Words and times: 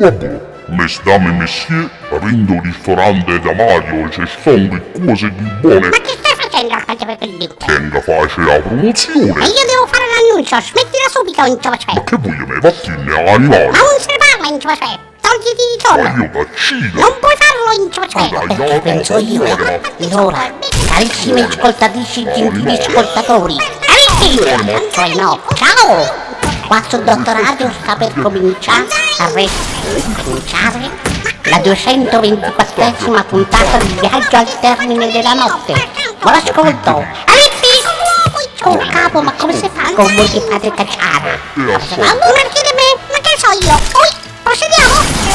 Vabbè, 0.00 0.40
mesdames 0.68 1.28
et 1.28 1.32
messieurs, 1.38 1.88
aprindo 2.10 2.54
il 2.54 2.62
ristorante 2.64 3.38
da 3.40 3.52
Mario 3.52 4.08
ci 4.08 4.22
sono 4.42 4.56
le 4.56 4.82
cose 5.04 5.30
di 5.34 5.44
buone. 5.60 5.88
Ma 5.88 5.98
che 5.98 6.16
stai 6.18 6.34
facendo 6.40 6.72
al 6.74 6.84
canto 6.86 7.04
per 7.04 7.16
quel 7.18 7.36
dito? 7.36 7.54
Tenga 7.58 8.00
face 8.00 8.40
la 8.40 8.54
E 8.54 8.60
promozione. 8.62 9.20
io 9.26 9.64
devo 9.66 9.86
fare 9.86 10.04
l'annuncio, 10.08 10.58
smettila 10.58 11.08
subito 11.10 11.44
in 11.44 11.58
ciocè. 11.60 11.92
Ma 11.92 12.04
che 12.04 12.16
voglio 12.16 12.46
me 12.46 12.58
vattene 12.60 13.30
animale? 13.30 13.70
Ma 13.70 13.76
non 13.78 13.98
se 14.00 14.06
ne 14.08 14.16
parla 14.16 14.48
in 14.54 14.60
ciocè. 14.60 14.98
Togliti 15.20 15.64
di 15.68 15.76
Ma 15.82 15.88
torno. 15.94 16.24
io 16.24 16.30
vaccino. 16.32 17.00
Non 17.00 17.14
puoi 17.20 17.36
farlo 17.36 17.84
in 17.84 17.92
ciocè. 17.92 18.28
Dai, 18.30 18.56
Perché 18.56 18.72
no, 18.74 18.80
penso 18.80 19.12
no, 19.12 19.18
io. 19.18 19.42
no, 19.44 19.80
Ed 19.98 20.12
ora, 20.14 20.52
carissimi 20.88 21.40
ascoltatrici, 21.42 22.24
gentili 22.24 22.78
ascoltatori, 22.78 23.56
Amici, 23.60 24.38
cioè 24.92 25.14
no. 25.14 25.40
Ciao. 25.54 26.28
Qua 26.70 26.80
sul 26.88 27.02
dottoradio 27.02 27.68
sta 27.82 27.96
per 27.96 28.12
cominciare 28.22 28.86
a 29.18 29.28
re- 29.34 29.48
cominciare 30.22 30.88
la 31.42 31.56
224esima 31.56 33.24
puntata 33.26 33.78
di 33.78 33.98
Viaggio 33.98 34.36
al 34.36 34.60
termine 34.60 35.10
della 35.10 35.32
notte. 35.32 35.72
Buon 36.20 36.34
ascolto! 36.34 37.04
Amici. 37.24 37.82
Oh 38.62 38.76
capo, 38.88 39.20
ma 39.20 39.32
come 39.32 39.52
si 39.52 39.68
fa 39.72 39.92
con 39.94 40.14
voi 40.14 40.30
che 40.30 40.46
fate 40.48 40.72
cacciare? 40.72 41.40
Ma 41.54 41.64
non 41.66 42.50
chiede 42.52 42.72
me, 42.76 43.00
ma 43.10 43.18
che 43.20 43.36
so 43.36 43.50
io? 43.66 43.74
Oi, 43.74 44.14
procediamo? 44.44 45.29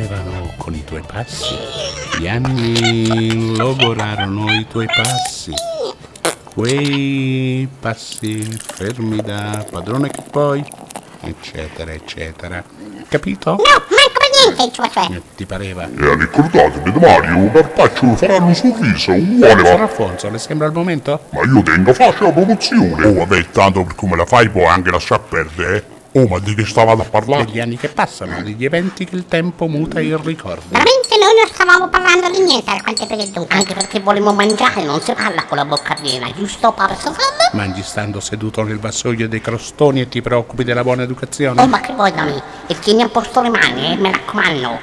Correvano 0.00 0.52
con 0.56 0.74
i 0.74 0.84
tuoi 0.84 1.02
passi, 1.06 1.54
gli 2.18 2.26
anni 2.26 3.56
logorarono 3.56 4.52
i 4.52 4.66
tuoi 4.66 4.86
passi, 4.86 5.52
quei 6.54 7.68
passi 7.78 8.42
fermi 8.42 9.20
da 9.20 9.64
padrone 9.70 10.08
che 10.08 10.22
poi, 10.30 10.64
eccetera, 11.20 11.92
eccetera. 11.92 12.64
Capito? 13.08 13.50
No, 13.50 13.56
manco 13.58 14.18
per 14.18 14.30
niente 14.44 14.62
in 14.62 14.72
ciocè. 14.72 15.14
Eh, 15.14 15.22
Ti 15.36 15.44
pareva? 15.44 15.84
E 15.84 16.14
ricordatevi 16.16 16.92
da 16.92 16.98
Mario, 17.00 17.50
Carpaccio 17.50 18.14
faranno 18.14 18.46
un 18.46 18.54
sorriso 18.54 19.12
uguale 19.12 19.62
ma... 19.62 19.82
Alfonso, 19.82 20.30
le 20.30 20.38
sembra 20.38 20.68
il 20.68 20.72
momento? 20.72 21.24
Ma 21.30 21.40
io 21.42 21.62
tengo 21.62 21.92
face 21.92 22.22
la 22.22 22.30
promozione. 22.32 23.04
Oh, 23.06 23.14
vabbè, 23.14 23.50
tanto 23.50 23.82
per 23.82 23.94
come 23.96 24.16
la 24.16 24.24
fai 24.24 24.48
puoi 24.48 24.66
anche 24.66 24.90
lasciar 24.90 25.20
perdere, 25.20 25.76
eh. 25.76 25.98
Oh, 26.12 26.26
ma 26.26 26.38
di 26.40 26.54
che 26.54 26.64
stavate 26.64 27.02
a 27.02 27.04
parlare? 27.04 27.44
Degli 27.44 27.60
anni 27.60 27.76
che 27.76 27.88
passano, 27.88 28.42
degli 28.42 28.64
eventi 28.64 29.04
che 29.04 29.14
il 29.14 29.26
tempo 29.26 29.66
muta 29.66 30.00
in 30.00 30.20
ricordi. 30.22 30.64
Veramente 30.68 31.16
noi 31.18 31.34
non 31.36 31.46
stavamo 31.52 31.88
parlando 31.88 32.30
di 32.30 32.42
niente 32.42 32.70
al 32.70 32.82
quanto 32.82 33.06
per 33.06 33.18
il 33.18 33.28
dunque. 33.28 33.54
Anche 33.54 33.74
perché 33.74 34.00
volevo 34.00 34.32
mangiare, 34.32 34.82
non 34.82 35.00
si 35.00 35.12
parla 35.12 35.44
con 35.44 35.56
la 35.56 35.64
bocca 35.64 35.94
piena, 35.94 36.28
giusto 36.32 36.72
Papa? 36.72 36.96
Mangi 37.52 37.82
stando 37.82 38.18
seduto 38.18 38.62
nel 38.62 38.80
vassoio 38.80 39.28
dei 39.28 39.40
crostoni 39.40 40.00
e 40.00 40.08
ti 40.08 40.20
preoccupi 40.20 40.64
della 40.64 40.82
buona 40.82 41.02
educazione? 41.02 41.62
Oh, 41.62 41.66
ma 41.66 41.80
che 41.80 41.92
vuoi 41.92 42.12
da 42.12 42.22
me? 42.24 42.42
E 42.66 42.78
tieni 42.78 43.02
a 43.02 43.08
posto 43.08 43.40
le 43.42 43.50
mani, 43.50 43.92
eh, 43.92 43.96
mi 43.96 44.10
raccomando. 44.10 44.78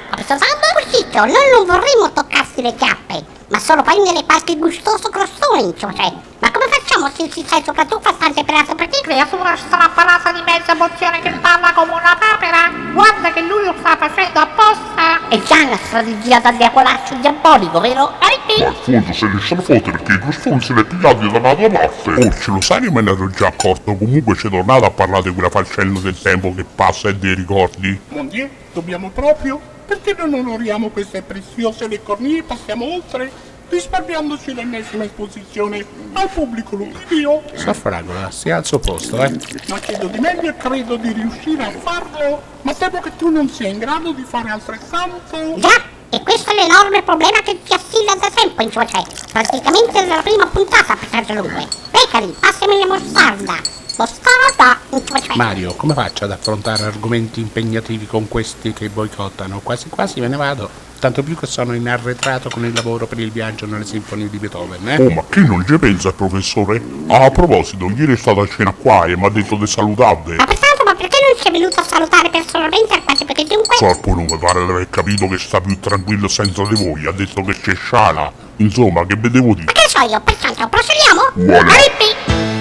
Zitto, 0.90 1.18
noi 1.18 1.50
non 1.52 1.66
vorremmo 1.66 2.10
toccarsi 2.14 2.62
le 2.62 2.74
chiappe, 2.74 3.22
ma 3.48 3.58
solo 3.58 3.82
prendere 3.82 4.24
qualche 4.24 4.56
gustoso 4.56 5.10
crostone 5.10 5.60
in 5.60 5.74
ciocè. 5.76 6.12
Ma 6.38 6.50
come 6.50 6.66
facciamo 6.98 7.10
se 7.14 7.30
ci 7.30 7.44
sei 7.46 7.62
soprattutto 7.64 8.00
bastante 8.00 8.44
pelato 8.44 8.74
per 8.74 8.88
te? 8.88 9.00
Creatura 9.02 9.56
strappalata 9.56 10.32
di 10.32 10.42
mezza 10.44 10.74
mozione 10.74 11.20
che 11.20 11.30
parla 11.40 11.72
come 11.72 11.92
una 11.92 12.18
papera! 12.18 12.70
Guarda 12.92 13.32
che 13.32 13.40
lui 13.42 13.64
lo 13.64 13.74
sta 13.78 13.96
facendo 13.96 14.40
apposta! 14.40 15.28
È 15.28 15.40
già 15.42 15.62
una 15.62 15.76
strategia 15.76 16.40
da 16.40 16.50
diavolaccio 16.50 17.14
diabolico, 17.14 17.80
vero? 17.80 18.12
Arrivi! 18.18 18.64
Alfonso 18.64 19.12
se 19.12 19.26
ne 19.26 19.40
stanno 19.40 19.60
fotte 19.62 19.90
perché 19.90 20.12
i 20.12 20.18
crostoni 20.18 20.60
se 20.60 20.72
li 20.74 20.80
è 20.80 20.84
pigliati 20.84 21.30
da 21.30 21.38
una 21.38 21.54
tua 21.54 21.70
parte. 21.70 22.10
Oh, 22.10 22.32
ce 22.32 22.50
lo 22.50 22.60
sai 22.60 22.80
che 22.80 22.90
me 22.90 23.00
ne 23.00 23.10
ero 23.10 23.30
già 23.30 23.46
accorto, 23.46 23.94
comunque 23.94 24.34
c'è 24.34 24.48
tornato 24.48 24.84
a 24.84 24.90
parlare 24.90 25.22
di 25.22 25.32
quella 25.32 25.50
faccenda 25.50 26.00
del 26.00 26.20
tempo 26.20 26.52
che 26.54 26.64
passa 26.64 27.08
e 27.08 27.14
dei 27.14 27.34
ricordi. 27.34 27.98
Mon 28.08 28.28
Dieu, 28.28 28.48
dobbiamo 28.72 29.10
proprio? 29.10 29.60
Perché 29.86 30.14
non 30.18 30.34
onoriamo 30.34 30.88
queste 30.88 31.22
preziose 31.22 31.86
le 31.88 32.02
cornie 32.02 32.38
e 32.38 32.42
passiamo 32.42 32.84
oltre? 32.92 33.30
Risparmiandoci 33.68 34.54
l'ennesima 34.54 35.04
esposizione 35.04 35.84
al 36.14 36.28
pubblico 36.28 36.76
ludibrio. 36.76 37.42
Soffragola, 37.54 38.30
stia 38.30 38.56
al 38.56 38.64
suo 38.64 38.78
posto, 38.78 39.22
eh. 39.22 39.36
Ma 39.68 39.78
chiedo 39.78 40.06
di 40.06 40.18
meglio 40.18 40.50
e 40.50 40.56
credo 40.56 40.96
di 40.96 41.12
riuscire 41.12 41.64
a 41.64 41.70
farlo, 41.70 42.42
ma 42.62 42.74
temo 42.74 43.00
che 43.00 43.14
tu 43.16 43.28
non 43.28 43.48
sia 43.48 43.68
in 43.68 43.78
grado 43.78 44.12
di 44.12 44.24
fare 44.26 44.50
altrettanto. 44.50 45.58
Già, 45.58 45.82
e 46.10 46.22
questo 46.22 46.50
è 46.50 46.54
l'enorme 46.54 47.02
problema 47.02 47.40
che 47.40 47.60
ti 47.62 47.74
assilla 47.74 48.14
da 48.14 48.30
tempo, 48.34 48.62
insomma, 48.62 48.86
cioè, 48.86 49.02
praticamente 49.30 50.06
dalla 50.06 50.22
prima 50.22 50.46
puntata 50.46 50.96
per 50.96 51.08
Sergio 51.10 51.34
Lungue. 51.34 51.66
Becari, 51.90 52.34
passami 52.40 52.78
la 52.78 52.86
mostarda. 52.86 53.54
Mostarda, 53.98 54.78
insomma, 54.90 55.20
cioè. 55.20 55.36
Mario, 55.36 55.74
come 55.74 55.92
faccio 55.92 56.24
ad 56.24 56.30
affrontare 56.30 56.84
argomenti 56.84 57.40
impegnativi 57.40 58.06
con 58.06 58.28
questi 58.28 58.72
che 58.72 58.88
boicottano? 58.88 59.60
Quasi 59.62 59.88
quasi 59.88 60.20
me 60.20 60.28
ne 60.28 60.36
vado. 60.36 60.87
Tanto 60.98 61.22
più 61.22 61.36
che 61.36 61.46
sono 61.46 61.74
in 61.74 61.88
arretrato 61.88 62.50
con 62.50 62.64
il 62.64 62.72
lavoro 62.74 63.06
per 63.06 63.20
il 63.20 63.30
viaggio 63.30 63.66
nelle 63.66 63.84
sinfonie 63.84 64.28
di 64.28 64.38
Beethoven, 64.38 64.88
eh? 64.88 64.96
Oh, 64.96 65.10
ma 65.10 65.24
che 65.28 65.40
non 65.40 65.64
ci 65.64 65.78
pensa 65.78 66.08
il 66.08 66.14
professore? 66.14 66.82
Ah, 67.06 67.26
a 67.26 67.30
proposito, 67.30 67.88
ieri 67.94 68.14
è 68.14 68.16
stata 68.16 68.40
a 68.40 68.48
cena 68.48 68.72
qua 68.72 69.04
e 69.04 69.16
mi 69.16 69.24
ha 69.24 69.28
detto 69.30 69.54
di 69.54 69.66
salutarvi. 69.66 70.34
Ma 70.34 70.44
pertanto, 70.44 70.82
ma 70.84 70.94
perché 70.96 71.18
non 71.24 71.40
sei 71.40 71.52
venuto 71.52 71.78
a 71.78 71.84
salutare 71.84 72.30
personalmente 72.30 72.94
alcuni? 72.94 73.24
Perché 73.24 73.44
dunque... 73.44 73.76
Troppo 73.76 74.14
non 74.14 74.24
mi 74.24 74.38
pare 74.38 74.64
di 74.64 74.70
aver 74.70 74.90
capito 74.90 75.28
che 75.28 75.38
sta 75.38 75.60
più 75.60 75.78
tranquillo 75.78 76.26
senza 76.26 76.64
di 76.64 76.74
voi. 76.74 77.06
Ha 77.06 77.12
detto 77.12 77.42
che 77.42 77.54
c'è 77.60 77.76
Sciana. 77.76 78.32
Insomma, 78.56 79.06
che 79.06 79.14
vedevo 79.16 79.54
di... 79.54 79.62
Ma 79.64 79.72
che 79.72 79.88
so 79.88 80.00
io, 80.00 80.20
pertanto, 80.20 80.68
procediamo? 80.68 81.30
Voilà. 81.34 81.60
Arrivi! 81.60 82.57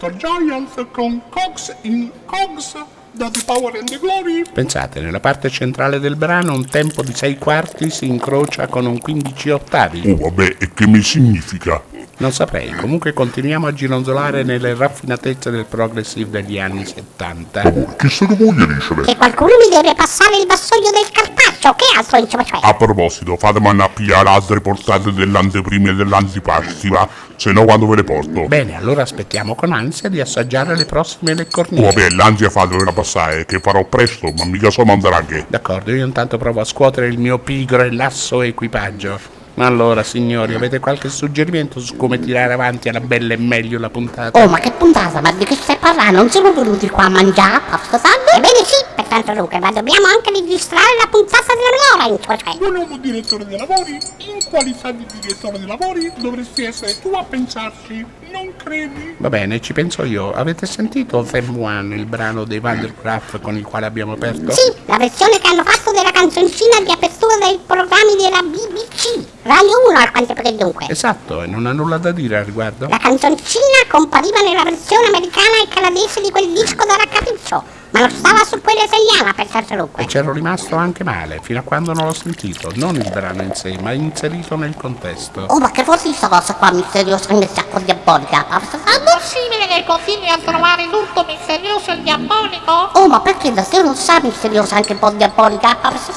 Nuovo 0.00 0.16
Gentle 0.16 0.16
Giant 0.16 0.90
con 0.90 1.22
Cox 1.28 1.76
in 1.82 2.10
Cogs 2.24 2.74
da 3.12 3.28
The 3.28 3.42
Power 3.44 3.76
and 3.76 3.88
the 3.88 3.98
Glory. 3.98 4.42
Pensate, 4.50 5.00
nella 5.00 5.20
parte 5.20 5.50
centrale 5.50 6.00
del 6.00 6.16
brano 6.16 6.54
un 6.54 6.66
tempo 6.66 7.02
di 7.02 7.12
6 7.12 7.36
quarti 7.36 7.90
si 7.90 8.06
incrocia 8.06 8.66
con 8.66 8.86
un 8.86 8.98
15 8.98 9.50
ottavi. 9.50 10.10
Oh, 10.10 10.16
vabbè, 10.16 10.56
e 10.58 10.72
che 10.72 10.86
mi 10.86 11.02
significa? 11.02 11.82
Non 12.20 12.32
saprei, 12.32 12.70
comunque 12.74 13.14
continuiamo 13.14 13.66
a 13.66 13.72
gironzolare 13.72 14.42
nelle 14.42 14.74
raffinatezze 14.74 15.50
del 15.50 15.64
progressive 15.64 16.42
degli 16.42 16.58
anni 16.58 16.84
70. 16.84 17.62
Oh, 17.64 17.96
che 17.96 18.10
se 18.10 18.26
ne 18.28 18.34
voglia 18.34 18.66
ricevere? 18.66 19.06
Che 19.06 19.16
qualcuno 19.16 19.52
mi 19.58 19.74
deve 19.74 19.94
passare 19.94 20.36
il 20.36 20.46
vassoio 20.46 20.90
del 20.90 21.08
carpaccio, 21.10 21.72
che 21.76 21.84
altro, 21.96 22.18
insomma, 22.18 22.44
cioè. 22.44 22.58
A 22.62 22.74
proposito, 22.74 23.38
fatemi 23.38 23.68
andare 23.68 23.88
a 23.88 23.92
pigliare 23.94 24.28
altre 24.28 24.60
portate 24.60 25.14
dell'anteprima 25.14 25.92
e 25.92 25.94
dell'antipasti, 25.94 26.90
va? 26.90 27.08
Se 27.36 27.52
no 27.52 27.64
quando 27.64 27.86
ve 27.86 27.96
le 27.96 28.04
porto. 28.04 28.42
Bene, 28.48 28.76
allora 28.76 29.00
aspettiamo 29.00 29.54
con 29.54 29.72
ansia 29.72 30.10
di 30.10 30.20
assaggiare 30.20 30.76
le 30.76 30.84
prossime 30.84 31.32
Oh, 31.32 31.36
leccornie. 31.36 31.82
vabbè, 31.86 32.10
l'ansia 32.10 32.50
fatevela 32.50 32.92
passare, 32.92 33.46
che 33.46 33.60
farò 33.60 33.82
presto, 33.84 34.30
ma 34.36 34.44
mica 34.44 34.68
so 34.68 34.84
mandare 34.84 35.14
anche. 35.14 35.46
D'accordo, 35.48 35.90
io 35.90 36.04
intanto 36.04 36.36
provo 36.36 36.60
a 36.60 36.64
scuotere 36.64 37.06
il 37.06 37.18
mio 37.18 37.38
pigro 37.38 37.80
e 37.80 37.90
lasso 37.90 38.42
equipaggio. 38.42 39.38
Allora, 39.60 40.02
signori, 40.02 40.54
avete 40.54 40.78
qualche 40.78 41.10
suggerimento 41.10 41.80
su 41.80 41.94
come 41.96 42.18
tirare 42.18 42.54
avanti 42.54 42.88
alla 42.88 43.00
bella 43.00 43.34
e 43.34 43.36
meglio 43.36 43.78
la 43.78 43.90
puntata? 43.90 44.42
Oh, 44.42 44.48
ma 44.48 44.58
che 44.58 44.70
puntata, 44.70 45.20
ma 45.20 45.30
di 45.32 45.44
che 45.44 45.54
stai 45.54 45.76
parlando? 45.76 46.16
Non 46.16 46.30
siamo 46.30 46.52
venuti 46.54 46.88
qua 46.88 47.04
a 47.04 47.08
mangiare, 47.10 47.60
posso 47.70 47.98
salve? 47.98 48.30
Ebbene 48.36 48.64
sì, 48.64 48.82
per 48.94 49.04
abbastanza 49.10 49.34
Luca, 49.34 49.58
ma 49.58 49.72
dobbiamo 49.72 50.06
anche 50.06 50.30
registrare 50.30 50.96
la 51.00 51.08
puntata 51.10 51.52
della 51.52 52.06
mia 52.06 52.16
ora, 52.16 52.36
cioè. 52.36 52.56
Buon 52.56 52.76
uomo 52.76 52.96
direttore 52.98 53.44
dei 53.44 53.58
lavori, 53.58 53.98
in 54.18 54.44
qualità 54.48 54.92
di 54.92 55.04
direttore 55.20 55.58
dei 55.58 55.66
lavori 55.66 56.12
dovresti 56.16 56.64
essere 56.64 56.98
tu 57.00 57.10
a 57.14 57.24
pensarci, 57.24 58.06
non 58.30 58.52
credi? 58.56 59.16
Va 59.18 59.28
bene, 59.28 59.60
ci 59.60 59.72
penso 59.72 60.04
io. 60.04 60.32
Avete 60.32 60.66
sentito 60.66 61.26
One, 61.58 61.96
il 61.96 62.06
brano 62.06 62.44
dei 62.44 62.60
Vandercraft 62.60 63.40
con 63.40 63.56
il 63.56 63.64
quale 63.64 63.86
abbiamo 63.86 64.12
aperto? 64.12 64.52
Sì, 64.52 64.72
la 64.86 64.96
versione 64.96 65.38
che 65.38 65.48
hanno 65.48 65.64
fatto 65.64 65.90
della 65.90 66.12
canzoncina 66.12 66.80
di 66.80 66.90
apertura 66.90 67.09
dei 67.38 67.58
programmi 67.64 68.16
della 68.16 68.42
BBC. 68.42 69.24
Radio 69.42 69.88
1 69.88 69.98
al 69.98 70.10
quanto 70.10 70.34
per 70.34 70.52
dunque. 70.54 70.86
Esatto, 70.88 71.42
e 71.42 71.46
non 71.46 71.66
ha 71.66 71.72
nulla 71.72 71.98
da 71.98 72.12
dire 72.12 72.38
al 72.38 72.44
riguardo? 72.44 72.88
La 72.88 72.98
canzoncina 72.98 73.84
compariva 73.88 74.40
nella 74.40 74.62
versione 74.64 75.06
americana 75.06 75.62
e 75.62 75.68
canadese 75.68 76.20
di 76.20 76.30
quel 76.30 76.52
disco 76.52 76.84
da 76.84 76.96
raccapriccio, 76.96 77.64
ma 77.90 78.00
non 78.00 78.10
stava 78.10 78.44
su 78.44 78.60
quella 78.60 78.82
italiana 78.84 79.32
per 79.34 79.46
Sergio 79.48 79.74
E 79.74 79.76
Lucque. 79.76 80.04
c'ero 80.06 80.32
rimasto 80.32 80.76
anche 80.76 81.04
male, 81.04 81.40
fino 81.42 81.58
a 81.58 81.62
quando 81.62 81.92
non 81.92 82.06
l'ho 82.06 82.14
sentito. 82.14 82.70
Non 82.74 82.94
il 82.94 83.08
brano 83.10 83.42
in 83.42 83.54
sé, 83.54 83.76
ma 83.80 83.92
inserito 83.92 84.56
nel 84.56 84.74
contesto. 84.76 85.44
Oh, 85.48 85.58
ma 85.58 85.70
che 85.70 85.84
fosse 85.84 86.12
sta 86.12 86.28
cosa 86.28 86.54
qua 86.54 86.70
misteriosa 86.72 87.28
e 87.30 87.48
con 87.70 87.84
diabolica? 87.84 88.46
Ma 88.48 88.58
È 88.60 89.02
possibile 89.02 89.66
che 89.68 89.84
continui 89.86 90.28
a 90.28 90.38
trovare 90.38 90.88
tutto 90.90 91.24
misterioso 91.26 91.90
e 91.92 92.02
diabolico? 92.02 92.90
Oh, 92.92 93.08
ma 93.08 93.20
perché 93.20 93.52
da 93.52 93.62
te 93.62 93.82
non 93.82 93.94
sa 93.94 94.20
misteriosa 94.22 94.76
anche 94.76 94.92
un 94.92 94.98
po' 94.98 95.10
diabolica? 95.10 95.76
Ma 95.82 95.96
sta 95.96 96.12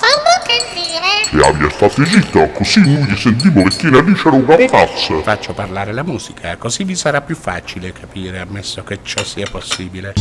Che 0.46 0.66
dire? 0.74 1.44
E 1.44 1.48
abbia 1.48 1.70
state 1.70 2.06
zitta, 2.06 2.50
così 2.50 2.82
noi 2.82 3.04
gli 3.06 3.18
sentivo 3.18 3.64
che 3.64 3.70
chi 3.76 3.88
era 3.88 4.02
lì 4.02 4.14
c'era 4.14 4.36
una 4.36 4.56
pazza. 4.70 5.22
Faccio 5.24 5.54
parlare 5.54 5.92
la 5.92 6.04
musica, 6.04 6.56
così 6.58 6.84
vi 6.84 6.96
sarà 6.96 7.22
più 7.22 7.36
facile 7.36 7.92
capire, 7.92 8.40
ammesso 8.40 8.84
che 8.84 9.00
ciò 9.04 9.24
sia 9.24 9.48
possibile. 9.50 10.14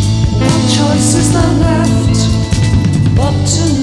choice 0.69 1.15
is 1.15 1.35
left. 1.35 2.19
But 3.17 3.35
to 3.55 3.82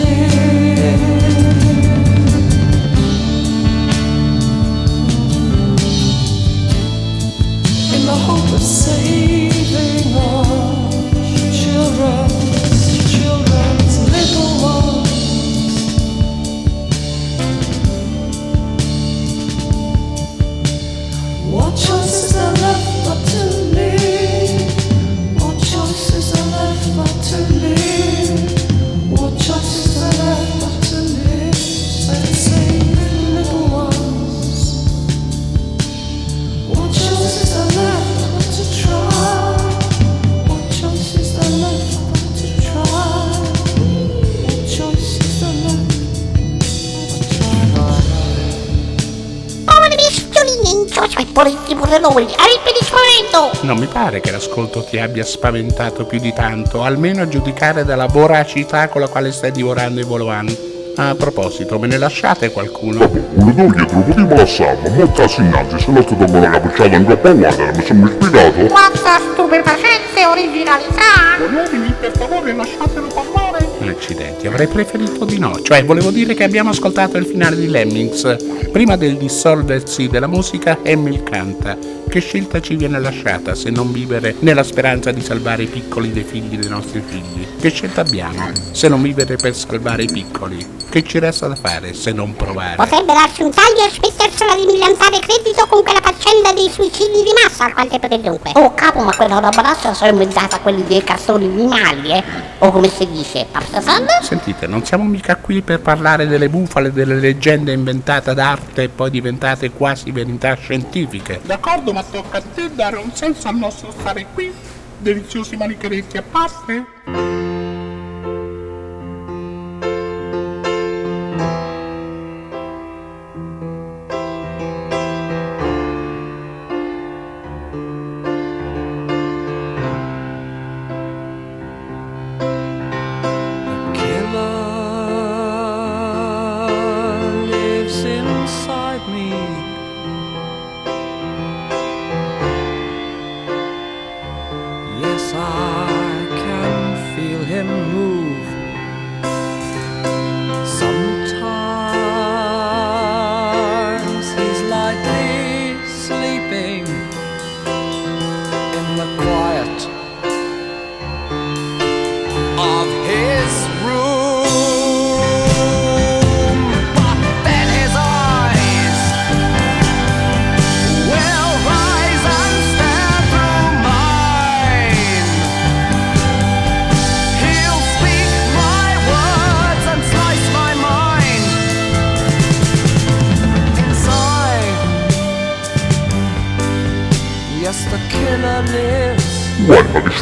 Volete 51.39 51.73
pure 51.73 51.99
noi? 51.99 52.23
arippe 52.23 52.73
di 52.77 52.85
spavento! 52.85 53.57
Non 53.61 53.77
mi 53.77 53.85
pare 53.85 54.19
che 54.19 54.29
l'ascolto 54.29 54.83
ti 54.83 54.99
abbia 54.99 55.23
spaventato 55.23 56.03
più 56.03 56.19
di 56.19 56.33
tanto, 56.33 56.83
almeno 56.83 57.21
a 57.21 57.29
giudicare 57.29 57.85
dalla 57.85 58.07
voracità 58.07 58.89
con 58.89 58.99
la 58.99 59.07
quale 59.07 59.31
stai 59.31 59.53
divorando 59.53 60.01
i 60.01 60.03
Volovan. 60.03 60.53
A 60.97 61.15
proposito, 61.15 61.79
me 61.79 61.87
ne 61.87 61.97
lasciate 61.97 62.51
qualcuno? 62.51 63.09
Una 63.35 63.53
due 63.53 63.69
dietro 63.73 64.01
potevo 64.01 64.35
lasciarlo, 64.35 64.89
molto 64.89 65.21
innanzi, 65.37 65.79
se 65.79 65.91
no 65.91 66.03
ti 66.03 66.17
tolgono 66.17 66.41
la 66.41 66.49
cappucciata 66.49 66.95
in 66.97 67.05
troppo 67.05 67.33
guarda, 67.33 67.71
mi 67.73 67.85
sono 67.85 68.07
spiegato? 68.07 68.65
Quanta 68.65 69.19
stupefacente 69.31 70.25
originalità! 70.25 71.37
Uomini, 71.39 71.95
per 72.01 72.11
favore 72.17 72.53
lasciatelo 72.53 73.07
parlare. 73.13 73.58
Accidenti, 73.89 74.47
avrei 74.47 74.67
preferito 74.67 75.25
di 75.25 75.39
no. 75.39 75.61
Cioè, 75.61 75.83
volevo 75.83 76.11
dire 76.11 76.33
che 76.33 76.43
abbiamo 76.43 76.69
ascoltato 76.69 77.17
il 77.17 77.25
finale 77.25 77.55
di 77.55 77.67
Lemmings. 77.67 78.35
Prima 78.71 78.95
del 78.95 79.17
dissolversi 79.17 80.07
della 80.07 80.27
musica, 80.27 80.79
Emil 80.83 81.23
canta. 81.23 81.77
Che 82.09 82.19
scelta 82.21 82.59
ci 82.59 82.75
viene 82.75 82.99
lasciata 82.99 83.53
se 83.53 83.69
non 83.69 83.91
vivere 83.91 84.35
nella 84.39 84.63
speranza 84.63 85.11
di 85.11 85.21
salvare 85.21 85.63
i 85.63 85.67
piccoli 85.67 86.11
dei 86.11 86.23
figli 86.23 86.57
dei 86.57 86.67
nostri 86.69 87.03
figli? 87.05 87.45
Che 87.59 87.69
scelta 87.69 88.01
abbiamo 88.01 88.49
se 88.71 88.87
non 88.87 89.01
vivere 89.03 89.35
per 89.35 89.55
salvare 89.55 90.03
i 90.03 90.09
piccoli? 90.11 90.77
Che 90.89 91.03
ci 91.03 91.19
resta 91.19 91.45
da 91.45 91.53
fare 91.53 91.93
se 91.93 92.11
non 92.11 92.35
provare? 92.35 92.77
Potrebbe 92.77 93.13
darci 93.13 93.43
un 93.43 93.51
taglio 93.51 93.85
e 93.85 93.91
smettersela 93.91 94.55
di 94.55 94.65
millantare 94.65 95.19
credito 95.19 95.67
con 95.67 95.83
quella 95.83 95.98
faccenda 96.11 96.53
dei 96.53 96.69
suicidi 96.69 97.21
di 97.23 97.31
massa 97.43 97.65
al 97.65 97.73
quanto 97.73 97.99
per 97.99 98.17
dunque. 98.19 98.51
Oh 98.55 98.73
capo, 98.73 99.01
ma 99.01 99.15
quella 99.15 99.39
roba 99.39 99.61
là 99.61 99.75
sono 99.93 100.09
inventata 100.09 100.59
quelli 100.59 100.83
dei 100.85 101.03
cartoni 101.03 101.45
animali, 101.45 102.11
eh? 102.11 102.23
O 102.59 102.71
come 102.71 102.89
si 102.89 103.07
dice? 103.07 103.45
Sanno? 103.79 104.07
Sentite, 104.21 104.65
non 104.65 104.83
siamo 104.83 105.03
mica 105.03 105.35
qui 105.35 105.61
per 105.61 105.79
parlare 105.79 106.27
delle 106.27 106.49
bufale, 106.49 106.91
delle 106.91 107.15
leggende 107.15 107.73
inventate 107.73 108.33
d'arte 108.33 108.83
e 108.83 108.89
poi 108.89 109.11
diventate 109.11 109.69
quasi 109.71 110.11
verità 110.11 110.55
scientifiche. 110.55 111.41
D'accordo, 111.43 111.93
ma 111.93 112.03
tocca 112.03 112.37
a 112.37 112.43
te 112.53 112.73
dare 112.73 112.97
un 112.97 113.11
senso 113.13 113.47
al 113.47 113.55
nostro 113.55 113.93
stare 113.97 114.25
qui? 114.33 114.51
Deliziosi 114.97 115.55
manicheretti 115.55 116.17
a 116.17 116.23
parte? 116.29 117.38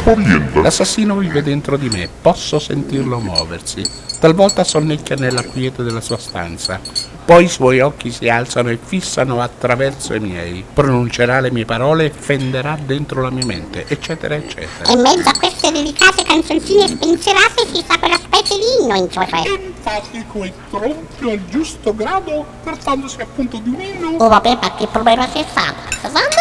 Spaventa. 0.08 0.60
L'assassino 0.60 1.16
vive 1.16 1.42
dentro 1.42 1.76
di 1.76 1.88
me, 1.88 2.08
posso 2.20 2.58
sentirlo 2.58 3.18
muoversi. 3.18 3.82
Talvolta 4.18 4.64
sonnecchia 4.64 5.16
nella 5.16 5.42
quiete 5.42 5.82
della 5.82 6.00
sua 6.00 6.18
stanza. 6.18 6.80
Poi 7.24 7.44
i 7.44 7.48
suoi 7.48 7.80
occhi 7.80 8.10
si 8.10 8.28
alzano 8.28 8.70
e 8.70 8.78
fissano 8.82 9.42
attraverso 9.42 10.14
i 10.14 10.20
miei. 10.20 10.64
Pronuncerà 10.72 11.40
le 11.40 11.50
mie 11.50 11.66
parole 11.66 12.06
e 12.06 12.10
fenderà 12.10 12.78
dentro 12.82 13.20
la 13.20 13.30
mia 13.30 13.44
mente, 13.44 13.84
eccetera, 13.86 14.34
eccetera. 14.34 14.88
E 14.88 14.92
in 14.92 15.00
mezzo 15.00 15.28
a 15.28 15.38
queste 15.38 15.70
delicate 15.70 16.22
canzoncine 16.24 16.88
spensierate 16.88 17.66
ci 17.72 17.82
sta 17.82 17.98
quella 17.98 18.18
inno, 18.54 18.94
in 18.94 19.10
cioè. 19.10 19.26
Enfatico 19.26 20.42
e 20.42 20.52
tronfio 20.70 21.30
al 21.30 21.44
giusto 21.46 21.94
grado, 21.94 22.44
trattandosi 22.62 23.20
appunto 23.20 23.58
di 23.58 23.68
un 23.68 23.80
inno. 23.80 24.16
Oh 24.18 24.28
vabbè, 24.28 24.58
ma 24.60 24.74
che 24.74 24.86
problema 24.86 25.28
c'è 25.28 25.44
stato? 25.48 25.96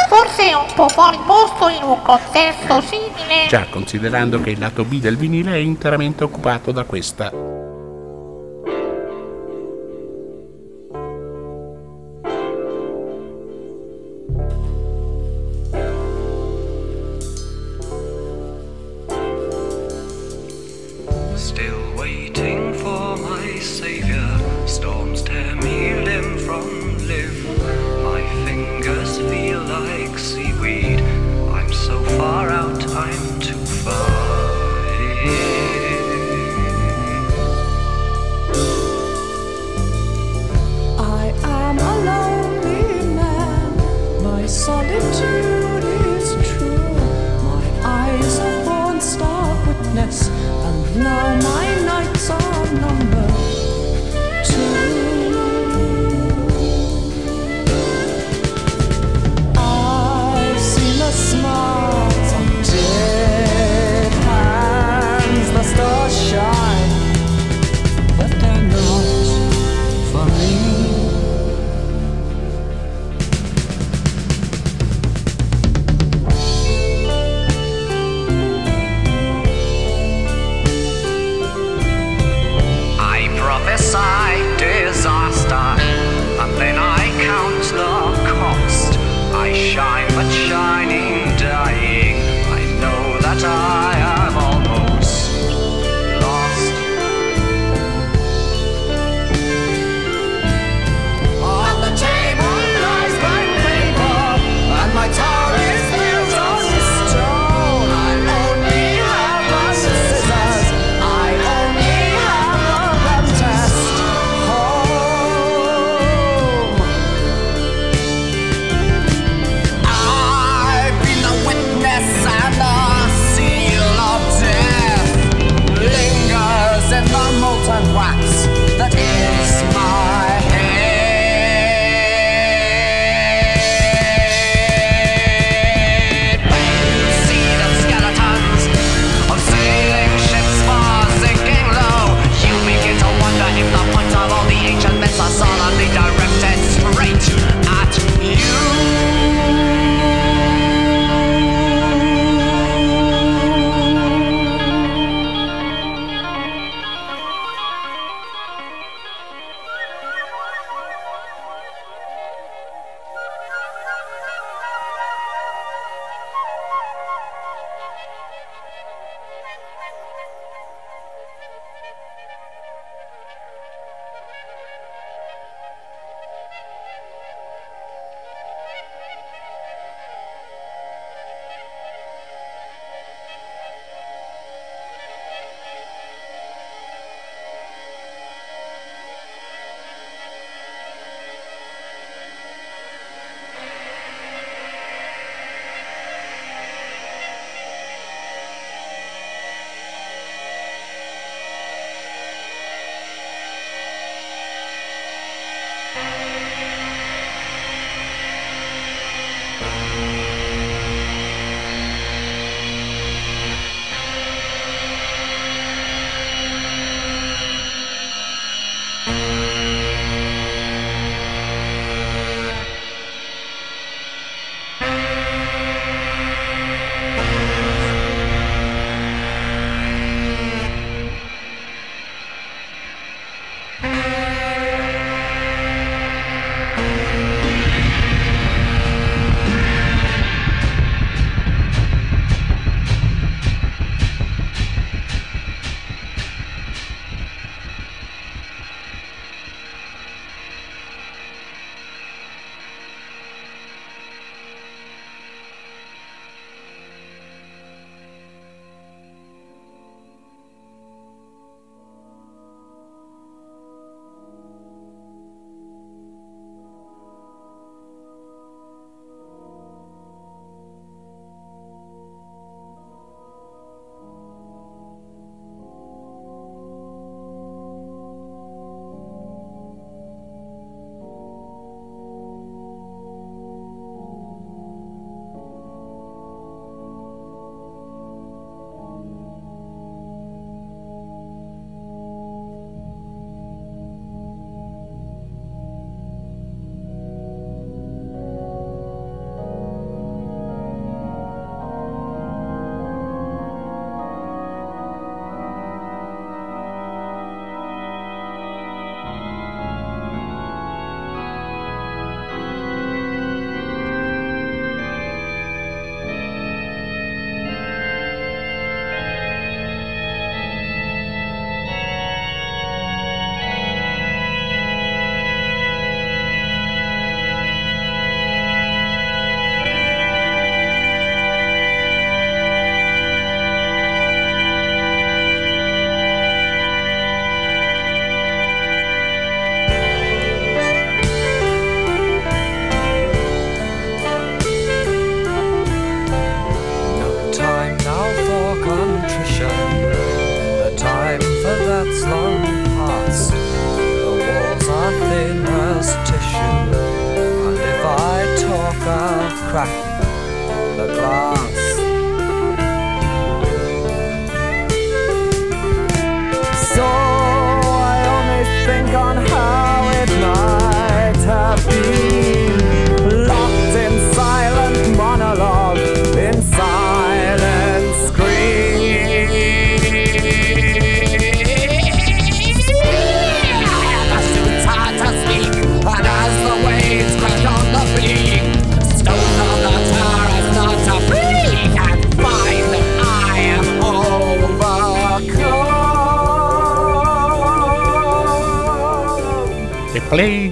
Forse 0.09 0.53
un 0.53 0.73
po' 0.73 0.87
fuori 0.89 1.19
posto 1.25 1.67
in 1.67 1.83
un 1.83 2.01
contesto 2.01 2.81
simile. 2.81 3.47
Già 3.49 3.67
considerando 3.69 4.41
che 4.41 4.51
il 4.51 4.59
lato 4.59 4.83
B 4.83 4.99
del 4.99 5.17
vinile 5.17 5.53
è 5.53 5.57
interamente 5.57 6.23
occupato 6.23 6.71
da 6.71 6.83
questa. 6.85 7.46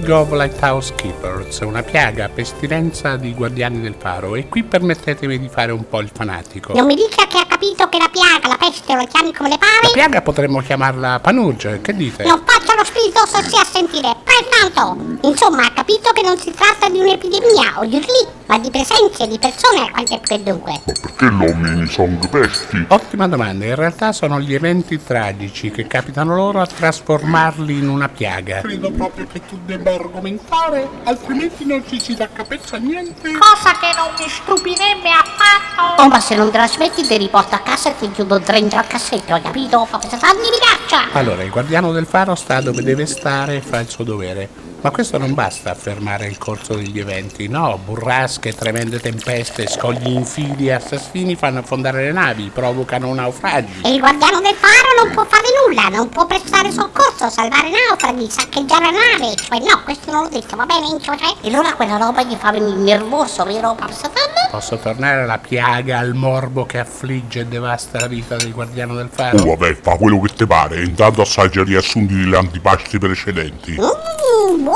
Of 0.08 0.30
Lighthouse 0.32 0.94
Keepers, 0.94 1.58
una 1.60 1.82
piaga, 1.82 2.28
pestilenza 2.32 3.16
di 3.16 3.34
guardiani 3.34 3.80
del 3.80 3.94
faro. 3.98 4.34
E 4.36 4.48
qui 4.48 4.62
permettetemi 4.62 5.38
di 5.38 5.48
fare 5.48 5.72
un 5.72 5.88
po' 5.88 6.00
il 6.00 6.10
fanatico. 6.12 6.72
Non 6.74 6.86
mi 6.86 6.94
dica 6.94 7.26
che 7.26 7.38
ha 7.38 7.46
capito 7.46 7.88
che 7.88 7.98
la 7.98 8.08
piaga, 8.10 8.48
la 8.48 8.56
peste 8.56 8.94
lo 8.94 9.04
chiami 9.06 9.32
come 9.34 9.48
le 9.50 9.56
La 9.58 9.66
pare? 9.80 9.92
piaga 9.92 10.22
potremmo 10.22 10.60
chiamarla 10.60 11.18
Panurge, 11.20 11.80
che 11.82 11.94
dite? 11.94 12.24
Non 12.24 12.40
faccia 12.44 12.74
lo 12.76 12.84
spiritoso 13.06 13.42
sia 13.48 13.60
a 13.60 13.64
sentire, 13.64 14.16
pertanto! 14.24 14.96
Insomma, 15.22 15.64
ha 15.64 15.72
capito 15.72 16.10
che 16.12 16.22
non 16.22 16.36
si 16.38 16.50
tratta 16.50 16.88
di 16.88 16.98
un'epidemia, 16.98 17.74
o 17.76 17.84
di 17.84 17.98
lì, 17.98 18.26
ma 18.46 18.58
di 18.58 18.70
presenze, 18.70 19.26
di 19.26 19.38
persone, 19.38 19.90
quante 19.90 20.18
più 20.18 20.36
che 20.36 20.42
dunque. 20.42 20.80
Perché 20.84 21.26
gli 21.26 21.44
uomini 21.44 21.86
sono 21.86 22.18
pesti? 22.30 22.84
Ottima 22.88 23.28
domanda, 23.28 23.64
in 23.64 23.74
realtà 23.74 24.12
sono 24.12 24.40
gli 24.40 24.54
eventi 24.54 25.02
tragici 25.02 25.70
che 25.70 25.86
capitano 25.86 26.34
loro 26.34 26.60
a 26.60 26.66
trasformarli 26.66 27.78
in 27.78 27.88
una 27.88 28.08
piaga. 28.08 28.60
Credo 28.60 28.90
proprio 28.90 29.26
che 29.30 29.40
tu 29.46 29.58
debba 29.64 29.94
argomentare, 29.94 30.88
altrimenti 31.04 31.64
non 31.64 31.82
ci 31.88 32.00
si 32.00 32.14
dà 32.14 32.28
capezza 32.32 32.76
a 32.76 32.78
niente. 32.78 33.32
Cosa 33.38 33.72
che 33.78 33.94
non 33.96 34.10
mi 34.18 34.28
stupirebbe 34.28 35.10
affatto. 35.10 36.02
Oh, 36.02 36.08
ma 36.08 36.20
se 36.20 36.34
non 36.34 36.50
te 36.50 36.58
la 36.58 36.68
smetti 36.68 37.06
ti 37.06 37.16
riporto 37.16 37.54
a 37.54 37.58
casa 37.58 37.90
e 37.90 37.96
ti 37.98 38.10
chiudo 38.10 38.38
dentro 38.38 38.78
al 38.78 38.86
cassetto, 38.86 39.34
hai 39.34 39.42
capito? 39.42 39.84
Fa 39.84 39.98
questa 39.98 40.16
Fammi 40.16 40.40
mi 40.40 40.58
caccia! 40.58 41.12
Allora, 41.12 41.42
il 41.42 41.50
guardiano 41.50 41.92
del 41.92 42.06
faro 42.06 42.34
sta 42.34 42.60
dove 42.60 42.82
deve 42.82 42.95
stare 43.04 43.56
e 43.56 43.60
fa 43.60 43.80
il 43.80 43.88
suo 43.88 44.04
dovere. 44.04 44.65
Ma 44.86 44.92
questo 44.92 45.18
non 45.18 45.34
basta 45.34 45.72
a 45.72 45.74
fermare 45.74 46.28
il 46.28 46.38
corso 46.38 46.74
degli 46.74 47.00
eventi, 47.00 47.48
no, 47.48 47.76
burrasche, 47.84 48.54
tremende 48.54 49.00
tempeste, 49.00 49.66
scogli 49.66 50.12
infidi 50.12 50.68
e 50.68 50.74
assassini 50.74 51.34
fanno 51.34 51.58
affondare 51.58 52.04
le 52.04 52.12
navi, 52.12 52.52
provocano 52.54 53.12
naufragi. 53.12 53.80
E 53.82 53.94
il 53.94 53.98
guardiano 53.98 54.40
del 54.40 54.54
faro 54.54 55.02
non 55.02 55.12
può 55.12 55.24
fare 55.24 55.48
nulla, 55.66 55.88
non 55.88 56.08
può 56.08 56.24
prestare 56.26 56.70
soccorso, 56.70 57.28
salvare 57.28 57.70
naufraghi, 57.70 58.30
saccheggiare 58.30 58.84
la 58.84 58.90
nave. 58.92 59.34
Cioè, 59.34 59.58
no, 59.58 59.82
questo 59.82 60.12
non 60.12 60.22
l'ho 60.22 60.28
detto, 60.28 60.54
va 60.54 60.66
bene, 60.66 60.86
cioè? 61.00 61.16
E 61.42 61.48
allora 61.48 61.74
quella 61.74 61.96
roba 61.96 62.22
gli 62.22 62.36
fa 62.36 62.52
venire 62.52 62.76
nervoso, 62.76 63.42
vero, 63.42 63.74
Papa 63.74 63.92
Satan? 63.92 64.50
Posso 64.52 64.78
tornare 64.78 65.22
alla 65.22 65.38
piaga, 65.38 65.98
al 65.98 66.14
morbo 66.14 66.64
che 66.64 66.78
affligge 66.78 67.40
e 67.40 67.46
devasta 67.46 67.98
la 67.98 68.06
vita 68.06 68.36
del 68.36 68.52
guardiano 68.52 68.94
del 68.94 69.08
faro? 69.10 69.38
Oh, 69.38 69.56
vabbè, 69.56 69.80
fa 69.82 69.96
quello 69.96 70.20
che 70.20 70.32
ti 70.32 70.46
pare. 70.46 70.84
Intanto 70.84 71.22
assaggia 71.22 71.62
i 71.62 71.64
riassunti 71.64 72.14
degli 72.14 72.36
antipasti 72.36 73.00
precedenti. 73.00 73.74
Incio, 73.74 73.82
cioè? 73.82 74.75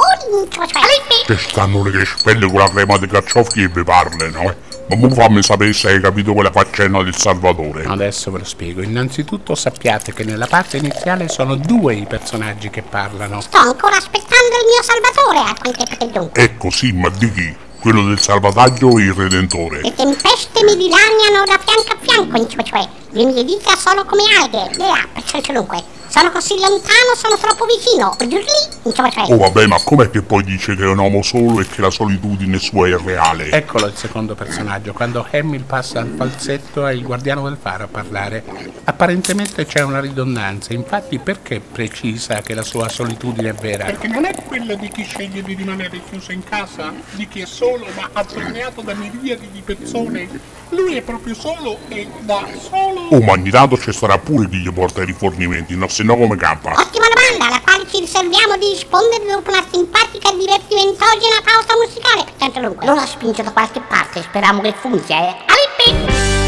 Che 1.26 1.36
stanno 1.36 1.82
le 1.84 2.04
spelle 2.04 2.46
con 2.46 2.58
la 2.58 2.68
crema 2.68 2.96
di 2.98 3.06
carciofi 3.06 3.62
e 3.62 3.68
vi 3.68 3.84
parlano, 3.84 4.50
eh. 4.50 4.68
Ma 4.88 4.96
mo 4.96 5.08
fammi 5.10 5.40
sapere 5.42 5.72
se 5.72 5.88
hai 5.88 6.00
capito 6.00 6.32
quella 6.32 6.50
faccenda 6.50 7.00
del 7.02 7.14
Salvatore. 7.14 7.84
Adesso 7.84 8.32
ve 8.32 8.38
lo 8.38 8.44
spiego. 8.44 8.82
Innanzitutto 8.82 9.54
sappiate 9.54 10.12
che 10.12 10.24
nella 10.24 10.46
parte 10.46 10.78
iniziale 10.78 11.28
sono 11.28 11.54
due 11.54 11.94
i 11.94 12.06
personaggi 12.06 12.70
che 12.70 12.82
parlano. 12.82 13.40
Sto 13.40 13.58
ancora 13.58 13.96
aspettando 13.96 14.34
il 14.36 14.66
mio 14.66 14.82
salvatore, 14.82 15.38
a 15.38 15.54
quante 15.60 15.84
più 15.84 15.96
che 15.96 16.10
dunque. 16.10 16.42
Ecco 16.42 16.70
sì, 16.70 16.90
ma 16.92 17.08
di 17.08 17.32
chi? 17.32 17.56
Quello 17.80 18.02
del 18.04 18.20
salvataggio 18.20 18.88
o 18.88 18.98
il 18.98 19.12
redentore? 19.12 19.80
Le 19.80 19.94
tempeste 19.94 20.64
mi 20.64 20.76
dilaniano 20.76 21.44
da 21.46 21.58
fianco 21.64 21.92
a 21.92 21.96
fianco, 22.00 22.36
Incio, 22.36 22.62
cioè? 22.64 22.88
Le 23.10 23.24
mie 23.24 23.44
dita 23.44 23.76
sono 23.76 24.04
come 24.04 24.22
alghe, 24.40 24.76
le 24.76 24.88
ha, 24.88 25.06
perciò 25.12 25.52
dunque. 25.52 25.99
Sono 26.10 26.32
così 26.32 26.54
lontano, 26.58 27.14
sono 27.14 27.38
troppo 27.38 27.66
vicino. 27.66 28.16
Oh 29.32 29.36
vabbè, 29.36 29.66
ma 29.66 29.80
com'è 29.80 30.10
che 30.10 30.22
poi 30.22 30.42
dice 30.42 30.74
che 30.74 30.82
è 30.82 30.86
un 30.88 30.98
uomo 30.98 31.22
solo 31.22 31.60
e 31.60 31.68
che 31.68 31.80
la 31.80 31.90
solitudine 31.90 32.58
sua 32.58 32.88
è 32.88 32.96
reale? 32.98 33.48
Eccolo 33.50 33.86
il 33.86 33.94
secondo 33.94 34.34
personaggio, 34.34 34.92
quando 34.92 35.24
Hamill 35.30 35.62
passa 35.62 36.00
al 36.00 36.12
falsetto 36.16 36.84
è 36.84 36.92
il 36.92 37.04
guardiano 37.04 37.44
del 37.44 37.56
faro 37.60 37.84
a 37.84 37.86
parlare. 37.86 38.42
Apparentemente 38.84 39.64
c'è 39.66 39.82
una 39.82 40.00
ridondanza, 40.00 40.72
infatti 40.72 41.20
perché 41.20 41.60
precisa 41.60 42.42
che 42.42 42.54
la 42.54 42.62
sua 42.62 42.88
solitudine 42.88 43.50
è 43.50 43.54
vera? 43.54 43.84
Perché 43.84 44.08
non 44.08 44.24
è 44.24 44.34
quella 44.34 44.74
di 44.74 44.88
chi 44.88 45.04
sceglie 45.04 45.42
di 45.42 45.54
rimanere 45.54 46.00
chiuso 46.10 46.32
in 46.32 46.42
casa, 46.42 46.92
di 47.12 47.28
chi 47.28 47.40
è 47.40 47.46
solo 47.46 47.86
ma 47.94 48.10
attorniato 48.12 48.80
da 48.80 48.94
miriadi 48.94 49.48
di 49.52 49.62
persone. 49.64 50.58
Lui 50.70 50.96
è 50.96 51.02
proprio 51.02 51.34
solo 51.34 51.78
e 51.88 52.06
da 52.20 52.46
solo. 52.60 53.08
Oh, 53.10 53.20
ma 53.20 53.32
ogni 53.32 53.50
tanto 53.50 53.76
ci 53.76 53.92
sarà 53.92 54.18
pure 54.18 54.48
chi 54.48 54.58
gli 54.58 54.72
porta 54.72 55.02
i 55.02 55.04
rifornimenti, 55.04 55.76
no 55.76 55.88
se 56.00 56.06
no 56.06 56.16
come 56.16 56.36
campa? 56.36 56.72
Ottima 56.78 57.06
domanda, 57.12 57.46
alla 57.46 57.60
quale 57.60 57.86
ci 57.90 58.00
riserviamo 58.00 58.56
di 58.56 58.70
rispondere 58.70 59.26
dopo 59.26 59.50
una 59.50 59.64
simpatica 59.70 60.30
e 60.30 60.36
divertimentogena 60.38 61.42
pausa 61.44 61.76
musicale. 61.76 62.24
Pertanto 62.24 62.60
dunque. 62.60 62.86
Allora 62.86 63.04
spinge 63.06 63.42
da 63.42 63.52
qualche 63.52 63.80
parte, 63.80 64.22
speriamo 64.22 64.62
che 64.62 64.72
funzioni. 64.72 65.26
Eh. 65.26 65.36
Alippi! 65.46 66.39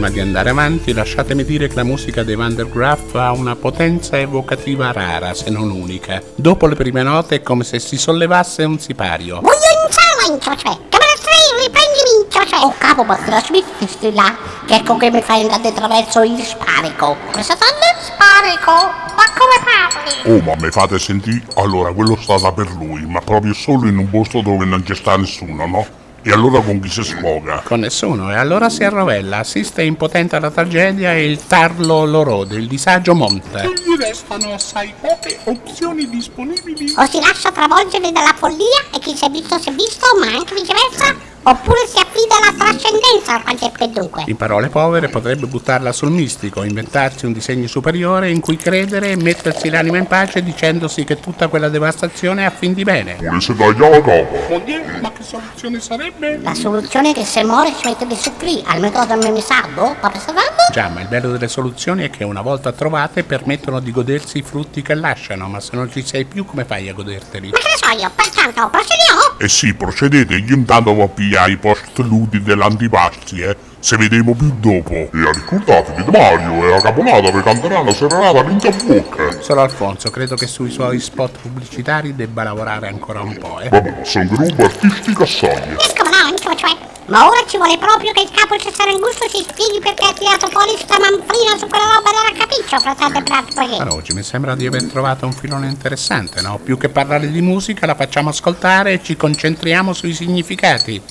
Prima 0.00 0.14
di 0.14 0.20
andare 0.20 0.48
avanti, 0.48 0.94
lasciatemi 0.94 1.44
dire 1.44 1.68
che 1.68 1.74
la 1.74 1.82
musica 1.82 2.22
dei 2.22 2.34
Van 2.34 2.54
der 2.54 2.70
Graaf 2.70 3.14
ha 3.16 3.32
una 3.32 3.54
potenza 3.54 4.18
evocativa 4.18 4.92
rara, 4.92 5.34
se 5.34 5.50
non 5.50 5.70
unica. 5.70 6.22
Dopo 6.34 6.66
le 6.66 6.74
prime 6.74 7.02
note 7.02 7.34
è 7.34 7.42
come 7.42 7.64
se 7.64 7.78
si 7.80 7.98
sollevasse 7.98 8.64
un 8.64 8.78
sipario. 8.78 9.40
Voglio 9.42 9.52
in 9.52 9.92
sala, 9.92 10.32
in 10.32 10.40
cioè. 10.40 10.56
Camera 10.88 11.12
3, 11.20 11.32
riprendimi, 11.60 12.30
cioè. 12.30 12.62
Oh 12.62 12.72
capo, 12.78 13.04
ma 13.04 13.18
se 13.22 13.28
la 13.28 13.42
smetti 13.42 14.14
là, 14.14 14.34
che 14.64 14.76
ecco 14.76 14.96
che 14.96 15.10
mi 15.10 15.20
fai 15.20 15.42
andare 15.42 15.68
attraverso 15.68 16.22
il 16.22 16.40
sparico. 16.40 17.18
Cosa 17.30 17.54
fanno? 17.56 18.00
Sparico? 18.00 18.72
Ma 18.72 19.24
come 19.36 19.60
parli? 19.62 20.32
Oh, 20.32 20.40
ma 20.42 20.54
mi 20.56 20.70
fate 20.70 20.98
sentire? 20.98 21.42
Allora, 21.56 21.92
quello 21.92 22.16
sta 22.18 22.38
da 22.38 22.52
per 22.52 22.70
lui, 22.70 23.04
ma 23.04 23.20
proprio 23.20 23.52
solo 23.52 23.86
in 23.86 23.98
un 23.98 24.08
posto 24.08 24.40
dove 24.40 24.64
non 24.64 24.82
ci 24.86 24.94
sta 24.94 25.18
nessuno, 25.18 25.66
no? 25.66 25.99
E 26.22 26.30
allora 26.32 26.60
con 26.60 26.80
chi 26.80 26.90
si 26.90 27.02
sfoga? 27.02 27.62
Con 27.64 27.80
nessuno, 27.80 28.30
e 28.30 28.34
allora 28.34 28.68
si 28.68 28.84
arrovella, 28.84 29.38
assiste 29.38 29.82
impotente 29.82 30.36
alla 30.36 30.50
tragedia 30.50 31.14
e 31.14 31.24
il 31.24 31.46
tarlo 31.46 32.04
lo 32.04 32.22
rode, 32.22 32.56
il 32.56 32.66
disagio 32.68 33.14
monta. 33.14 33.62
Non 33.62 33.72
gli 33.72 33.96
restano 33.96 34.52
assai 34.52 34.92
poche 35.00 35.38
opzioni 35.44 36.06
disponibili. 36.10 36.92
O 36.94 37.06
si 37.06 37.20
lascia 37.20 37.50
travolgere 37.50 38.12
dalla 38.12 38.34
follia 38.36 38.84
e 38.94 38.98
chi 38.98 39.16
si 39.16 39.24
è 39.24 39.30
visto 39.30 39.58
si 39.58 39.70
è 39.70 39.72
visto, 39.72 40.06
ma 40.18 40.26
anche 40.26 40.54
viceversa? 40.54 41.29
Oppure 41.50 41.84
si 41.84 41.98
affida 41.98 42.36
alla 42.36 42.54
trascendenza, 42.56 43.40
qualche 43.40 43.88
dunque. 43.90 44.22
In 44.28 44.36
parole 44.36 44.68
povere 44.68 45.08
potrebbe 45.08 45.46
buttarla 45.46 45.90
sul 45.90 46.12
mistico, 46.12 46.62
inventarsi 46.62 47.26
un 47.26 47.32
disegno 47.32 47.66
superiore 47.66 48.30
in 48.30 48.38
cui 48.38 48.56
credere 48.56 49.10
e 49.10 49.16
mettersi 49.16 49.68
l'anima 49.68 49.98
in 49.98 50.06
pace 50.06 50.44
dicendosi 50.44 51.02
che 51.02 51.18
tutta 51.18 51.48
quella 51.48 51.68
devastazione 51.68 52.42
è 52.42 52.44
a 52.44 52.50
fin 52.50 52.72
di 52.72 52.84
bene. 52.84 53.16
Ma 53.20 55.12
che 55.12 55.22
soluzione 55.24 55.80
sarebbe? 55.80 56.38
La 56.40 56.54
soluzione 56.54 57.10
è 57.10 57.14
che 57.14 57.24
se 57.24 57.42
muore 57.42 57.72
si 57.72 57.84
mette 57.84 58.06
di 58.06 58.14
su 58.14 58.32
qui, 58.36 58.62
al 58.66 58.78
metodo 58.78 59.16
memisardo, 59.16 59.96
proprio 59.98 60.20
salvato? 60.20 60.54
Già, 60.72 60.88
ma 60.88 61.00
il 61.00 61.08
bello 61.08 61.32
delle 61.32 61.48
soluzioni 61.48 62.04
è 62.04 62.10
che 62.10 62.22
una 62.22 62.42
volta 62.42 62.70
trovate 62.70 63.24
permettono 63.24 63.80
di 63.80 63.90
godersi 63.90 64.38
i 64.38 64.42
frutti 64.42 64.82
che 64.82 64.94
lasciano, 64.94 65.48
ma 65.48 65.58
se 65.58 65.70
non 65.74 65.90
ci 65.90 66.04
sei 66.06 66.26
più 66.26 66.44
come 66.44 66.64
fai 66.64 66.88
a 66.88 66.92
goderteli? 66.92 67.50
Ma 67.50 67.58
che 67.58 67.68
ne 67.68 67.76
so 67.76 68.00
io, 68.00 68.10
pertanto 68.14 68.68
procediamo? 68.70 69.38
Eh 69.38 69.48
sì, 69.48 69.74
procedete, 69.74 70.34
io 70.34 70.54
intanto 70.54 70.90
a 70.90 71.39
pigliare 71.40 71.52
i 71.52 71.56
post-ludi 71.56 72.42
dell'antipasti, 72.42 73.40
eh. 73.40 73.56
Se 73.80 73.96
vedremo 73.96 74.34
più 74.34 74.54
dopo. 74.58 74.92
E 74.92 75.10
ricordatevi 75.10 76.04
di 76.04 76.10
Mario 76.10 76.66
e 76.66 76.68
la 76.68 76.80
caponata 76.82 77.30
vi 77.30 77.42
canterà 77.42 77.82
la 77.82 77.94
serenata 77.94 78.44
pinza 78.44 78.68
a 78.68 78.76
bocca. 78.84 79.40
Solo 79.40 79.62
Alfonso, 79.62 80.10
credo 80.10 80.36
che 80.36 80.46
sui 80.46 80.70
suoi 80.70 81.00
spot 81.00 81.38
pubblicitari 81.40 82.14
debba 82.14 82.42
lavorare 82.42 82.88
ancora 82.88 83.22
un 83.22 83.38
po', 83.38 83.58
eh. 83.60 83.70
Vabbè, 83.70 83.94
ma 83.98 84.04
sono 84.04 84.28
roba 84.36 84.64
artistica 84.64 85.22
assai. 85.22 85.72
E 85.72 85.94
come 85.96 86.10
no, 86.10 86.54
cioè. 86.56 86.76
Ma 87.06 87.26
ora 87.26 87.42
ci 87.48 87.56
vuole 87.56 87.76
proprio 87.76 88.12
che 88.12 88.20
il 88.20 88.30
capo 88.30 88.56
Cesare 88.56 88.92
Augusto 88.92 89.26
ci 89.28 89.42
spieghi 89.42 89.80
perché 89.82 90.04
ha 90.06 90.12
tirato 90.12 90.46
fuori 90.46 90.76
sta 90.78 90.96
manfrina 91.00 91.58
su 91.58 91.66
quella 91.66 91.96
roba 91.96 92.10
della 92.10 92.38
capiccio, 92.38 92.78
fratello 92.78 93.20
Brad, 93.22 93.52
perché? 93.52 93.76
Allora, 93.76 93.94
oggi 93.94 94.12
mi 94.12 94.22
sembra 94.22 94.54
di 94.54 94.66
aver 94.66 94.84
trovato 94.84 95.26
un 95.26 95.32
filone 95.32 95.66
interessante, 95.66 96.40
no? 96.40 96.60
Più 96.62 96.78
che 96.78 96.88
parlare 96.88 97.28
di 97.28 97.40
musica, 97.40 97.86
la 97.86 97.96
facciamo 97.96 98.28
ascoltare 98.28 98.92
e 98.92 99.02
ci 99.02 99.16
concentriamo 99.16 99.92
sui 99.92 100.12
significati. 100.12 101.02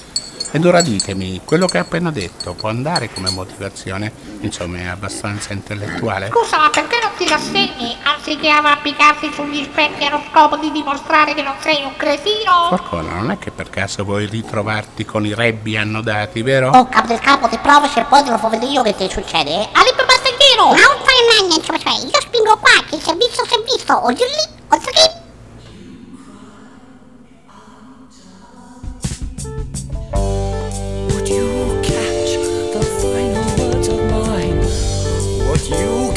Ed 0.51 0.65
ora 0.65 0.81
ditemi, 0.81 1.41
quello 1.45 1.67
che 1.67 1.77
ha 1.77 1.81
appena 1.81 2.09
detto 2.09 2.53
può 2.53 2.69
andare 2.69 3.13
come 3.13 3.29
motivazione? 3.29 4.12
Insomma, 4.41 4.79
è 4.79 4.85
abbastanza 4.88 5.53
intellettuale. 5.53 6.31
Scusa, 6.31 6.69
perché 6.71 6.97
non 7.03 7.12
ti 7.17 7.27
rassegni 7.27 7.95
anziché 8.01 8.49
arrampicarti 8.49 9.31
sugli 9.31 9.63
specchi 9.63 10.05
allo 10.05 10.23
scopo 10.31 10.57
di 10.57 10.71
dimostrare 10.71 11.35
che 11.35 11.43
non 11.43 11.53
sei 11.59 11.83
un 11.83 11.95
cretino? 11.95 12.67
Porcona, 12.69 13.13
non 13.13 13.29
è 13.29 13.38
che 13.38 13.51
per 13.51 13.69
caso 13.69 14.03
vuoi 14.03 14.25
ritrovarti 14.25 15.05
con 15.05 15.23
i 15.23 15.35
rebbi 15.35 15.77
annodati, 15.77 16.41
vero? 16.41 16.71
Oh, 16.71 16.89
capo 16.89 17.05
del 17.05 17.19
capo, 17.19 17.47
ti 17.47 17.59
provaci 17.59 17.99
e 17.99 18.05
poi 18.05 18.23
te 18.23 18.31
lo 18.31 18.38
fa 18.39 18.47
vedere 18.47 18.71
io 18.71 18.81
che 18.81 18.95
ti 18.95 19.07
succede. 19.07 19.69
Alippo 19.71 20.03
Bastagliero! 20.03 20.69
Ma 20.69 20.81
non 20.81 20.97
fai 21.03 21.47
niente, 21.47 21.77
cioè, 21.77 21.93
io 21.93 22.21
spingo 22.21 22.57
qua, 22.57 22.83
che 22.89 22.99
si 22.99 23.09
è 23.12 23.15
visto, 23.15 23.45
si 23.45 23.53
è 23.53 23.63
visto, 23.63 23.93
o 23.93 24.12
giù 24.13 24.23
lì, 24.23 24.57
o 24.69 24.77
giù 24.79 24.89
lì. 24.93 25.18
You 35.69 36.09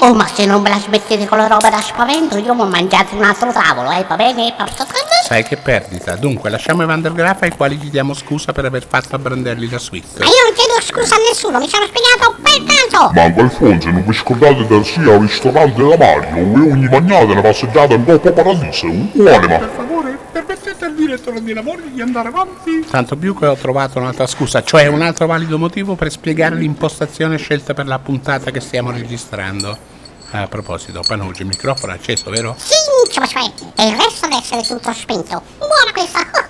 Oh, 0.00 0.14
ma 0.14 0.26
se 0.26 0.46
non 0.46 0.62
me 0.62 0.68
la 0.68 0.78
smettete 0.78 1.26
con 1.26 1.38
la 1.38 1.46
roba 1.46 1.70
da 1.70 1.80
spavento, 1.80 2.36
io 2.36 2.54
mi 2.54 2.60
ho 2.60 2.66
mangiato 2.66 3.16
un 3.16 3.22
altro 3.22 3.50
tavolo, 3.50 3.90
eh, 3.90 4.04
va 4.06 4.14
bene? 4.16 4.54
Sai 5.24 5.42
che 5.42 5.56
perdita. 5.56 6.14
Dunque, 6.16 6.50
lasciamo 6.50 6.82
i 6.82 6.86
Vandergraaf 6.86 7.42
ai 7.42 7.50
quali 7.50 7.76
gli 7.76 7.90
diamo 7.90 8.14
scusa 8.14 8.52
per 8.52 8.66
aver 8.66 8.86
fatto 8.86 9.16
a 9.16 9.18
Brandelli 9.18 9.68
la 9.68 9.78
suite. 9.78 10.18
Ma 10.18 10.26
io 10.26 10.32
non 10.44 10.54
chiedo 10.54 10.80
scusa 10.80 11.16
a 11.16 11.18
nessuno, 11.28 11.58
mi 11.58 11.68
sono 11.68 11.86
spiegato 11.86 12.36
per 12.40 12.62
caso. 12.64 13.10
Manco 13.12 13.40
Alfonso, 13.40 13.90
non 13.90 14.04
vi 14.06 14.14
scordate 14.14 14.66
del 14.66 14.84
sia 14.84 15.12
al 15.12 15.20
ristorante 15.20 15.82
da 15.82 15.96
Mario 15.96 16.36
e 16.36 16.70
ogni 16.70 16.88
magnata 16.88 17.24
una 17.24 17.40
passeggiata 17.40 17.94
in 17.94 18.04
Coppa 18.04 18.30
Paradiso, 18.30 18.86
uguale 18.86 19.46
ma. 19.48 19.58
Per 19.58 19.72
favore, 19.74 19.95
permettete 20.56 20.84
al 20.84 20.94
direttore 20.94 21.42
dei 21.42 21.54
lavori 21.54 21.92
di 21.92 22.00
andare 22.00 22.28
avanti? 22.28 22.84
Tanto 22.88 23.16
più 23.16 23.36
che 23.36 23.46
ho 23.46 23.54
trovato 23.54 23.98
un'altra 23.98 24.26
scusa, 24.26 24.62
cioè 24.62 24.86
un 24.86 25.02
altro 25.02 25.26
valido 25.26 25.58
motivo 25.58 25.94
per 25.94 26.10
spiegare 26.10 26.56
l'impostazione 26.56 27.36
scelta 27.36 27.74
per 27.74 27.86
la 27.86 27.98
puntata 27.98 28.50
che 28.50 28.60
stiamo 28.60 28.90
registrando. 28.90 29.94
A 30.30 30.48
proposito, 30.48 31.02
Panucci, 31.06 31.42
il 31.42 31.48
microfono 31.48 31.92
è 31.92 31.96
acceso, 31.96 32.30
vero? 32.30 32.56
Sì, 32.58 32.74
cioè, 33.12 33.26
e 33.76 33.88
il 33.88 33.96
resto 33.96 34.26
deve 34.26 34.38
essere 34.38 34.62
tutto 34.62 34.92
spento. 34.92 35.42
Buona 35.58 35.92
questa. 35.92 36.45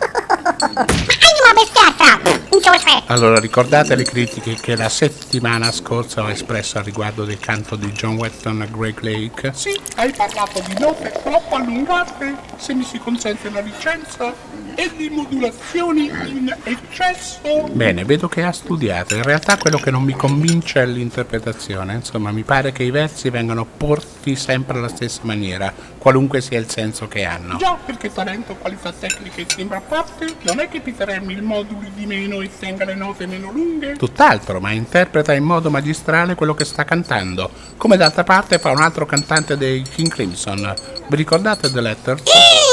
Allora, 3.09 3.39
ricordate 3.39 3.95
le 3.95 4.03
critiche 4.03 4.57
che 4.61 4.77
la 4.77 4.89
settimana 4.89 5.71
scorsa 5.71 6.23
ho 6.23 6.29
espresso 6.29 6.79
al 6.79 6.85
riguardo 6.85 7.25
del 7.25 7.39
canto 7.39 7.77
di 7.77 7.91
John 7.93 8.17
Wetton 8.17 8.63
a 8.63 8.67
Great 8.67 9.01
Lake? 9.01 9.53
Sì, 9.55 9.81
hai 9.95 10.13
parlato 10.13 10.61
di 10.67 10.75
note 10.79 11.13
troppo 11.23 11.55
allungate, 11.55 12.35
se 12.57 12.75
mi 12.75 12.85
si 12.85 12.99
consente 12.99 13.49
la 13.51 13.61
licenza, 13.61 14.35
e 14.77 14.91
di 14.97 15.09
modulazioni 15.09 16.07
in 16.27 16.55
eccesso. 16.63 17.69
Bene, 17.73 18.05
vedo 18.05 18.29
che 18.29 18.43
ha 18.43 18.53
studiato. 18.53 19.17
In 19.17 19.23
realtà 19.23 19.57
quello 19.57 19.79
che 19.79 19.91
non 19.91 20.03
mi 20.03 20.13
convince 20.13 20.83
è 20.83 20.87
l'interpretazione. 20.87 21.95
Insomma, 21.95 22.31
mi 22.31 22.43
pare 22.43 22.73
che 22.73 22.83
i 22.83 22.91
versi 22.91 23.31
vengano 23.31 23.65
porti 23.65 24.37
sempre 24.37 24.79
alla 24.79 24.89
stessa 24.89 25.21
maniera, 25.23 25.73
qualunque 25.99 26.41
sia 26.41 26.59
il 26.59 26.69
senso 26.69 27.09
che 27.09 27.25
hanno. 27.25 27.57
Già, 27.57 27.77
perché 27.85 28.13
talento, 28.13 28.55
qualità 28.55 28.93
tecniche 28.93 29.47
sembra 29.49 29.79
a 29.79 29.81
parte, 29.81 30.37
non 30.43 30.61
è 30.61 30.69
che 30.69 30.81
Peter 30.81 31.09
Hamill 31.09 31.43
moduli 31.43 31.91
di 31.95 32.07
meno 32.07 32.43
e 32.43 32.51
tenga 32.59 32.85
le 32.85 32.95
note 32.95 33.27
meno 33.27 33.51
lunghe? 33.51 33.97
Tutt'altro, 33.97 34.61
ma 34.61 34.73
interpreta 34.73 35.33
in 35.33 35.45
modo 35.45 35.71
magistrale 35.71 36.35
quello 36.35 36.55
che 36.55 36.65
sta 36.67 36.85
cantando, 36.85 37.51
come 37.77 37.97
d'altra 37.97 38.25
parte 38.25 38.59
fa 38.59 38.71
un 38.71 38.81
altro 38.81 39.07
cantante 39.07 39.57
dei 39.57 39.83
King 39.83 40.09
Crimson. 40.09 40.75
Vi 41.09 41.17
ricordate 41.17 41.71
The 41.71 41.81
Letters? 41.81 42.66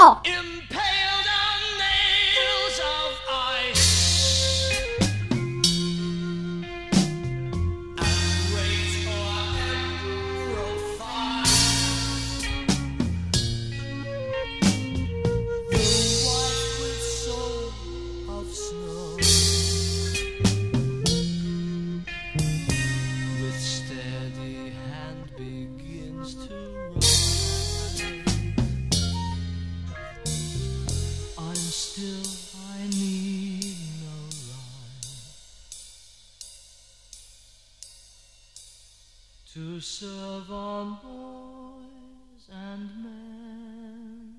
Per 0.00 0.49
to 39.80 39.86
serve 39.86 40.50
on 40.52 40.98
boys 41.02 42.48
and 42.52 42.82
men. 43.02 44.34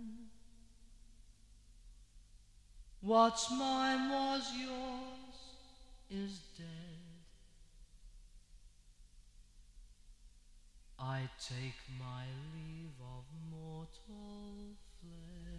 What's 3.01 3.49
mine 3.49 4.09
was 4.11 4.51
yours 4.55 5.37
is 6.11 6.41
dead. 6.55 6.67
I 10.99 11.21
take 11.39 11.81
my 11.99 12.25
leave 12.53 12.99
of 13.01 13.23
mortal 13.49 14.75
flesh. 14.99 15.50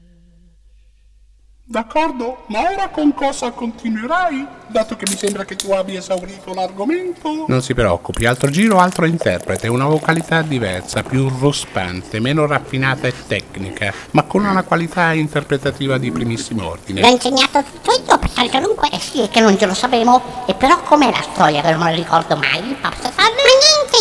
D'accordo, 1.73 2.45
ma 2.49 2.71
ora 2.71 2.91
con 2.91 3.15
cosa 3.15 3.51
continuerai? 3.51 4.47
Dato 4.67 4.95
che 4.95 5.07
mi 5.09 5.17
sembra 5.17 5.47
che 5.47 5.57
tu 5.57 5.73
abbia 5.73 6.01
esaurito 6.01 6.53
l'argomento. 6.53 7.47
Non 7.49 7.63
si 7.63 7.73
preoccupi, 7.73 8.27
altro 8.27 8.51
giro, 8.51 8.77
altro 8.77 9.07
interprete, 9.07 9.69
una 9.69 9.87
vocalità 9.87 10.43
diversa, 10.43 11.03
più 11.03 11.31
ruspante, 11.31 12.21
meno 12.21 12.45
raffinata 12.45 13.07
e 13.07 13.15
tecnica, 13.27 13.91
ma 14.11 14.25
con 14.25 14.45
una 14.45 14.65
qualità 14.65 15.15
interpretativa 15.15 15.97
di 15.97 16.13
primissimo 16.13 16.69
ordine. 16.69 17.09
insegnato 17.09 17.63
tutto 17.63 17.93
io, 18.07 18.19
pertanto 18.19 18.61
dunque. 18.61 18.91
Eh 18.91 19.01
sì, 19.01 19.23
è 19.23 19.31
che 19.31 19.41
non 19.41 19.57
ce 19.57 19.65
lo 19.65 19.73
sapevo. 19.73 20.45
E 20.45 20.53
però 20.53 20.79
com'è 20.83 21.11
la 21.11 21.23
storia 21.23 21.63
che 21.63 21.71
non 21.71 21.81
me 21.81 21.91
la 21.91 21.97
ricordo 21.97 22.37
mai? 22.37 22.77
Posso 22.83 23.11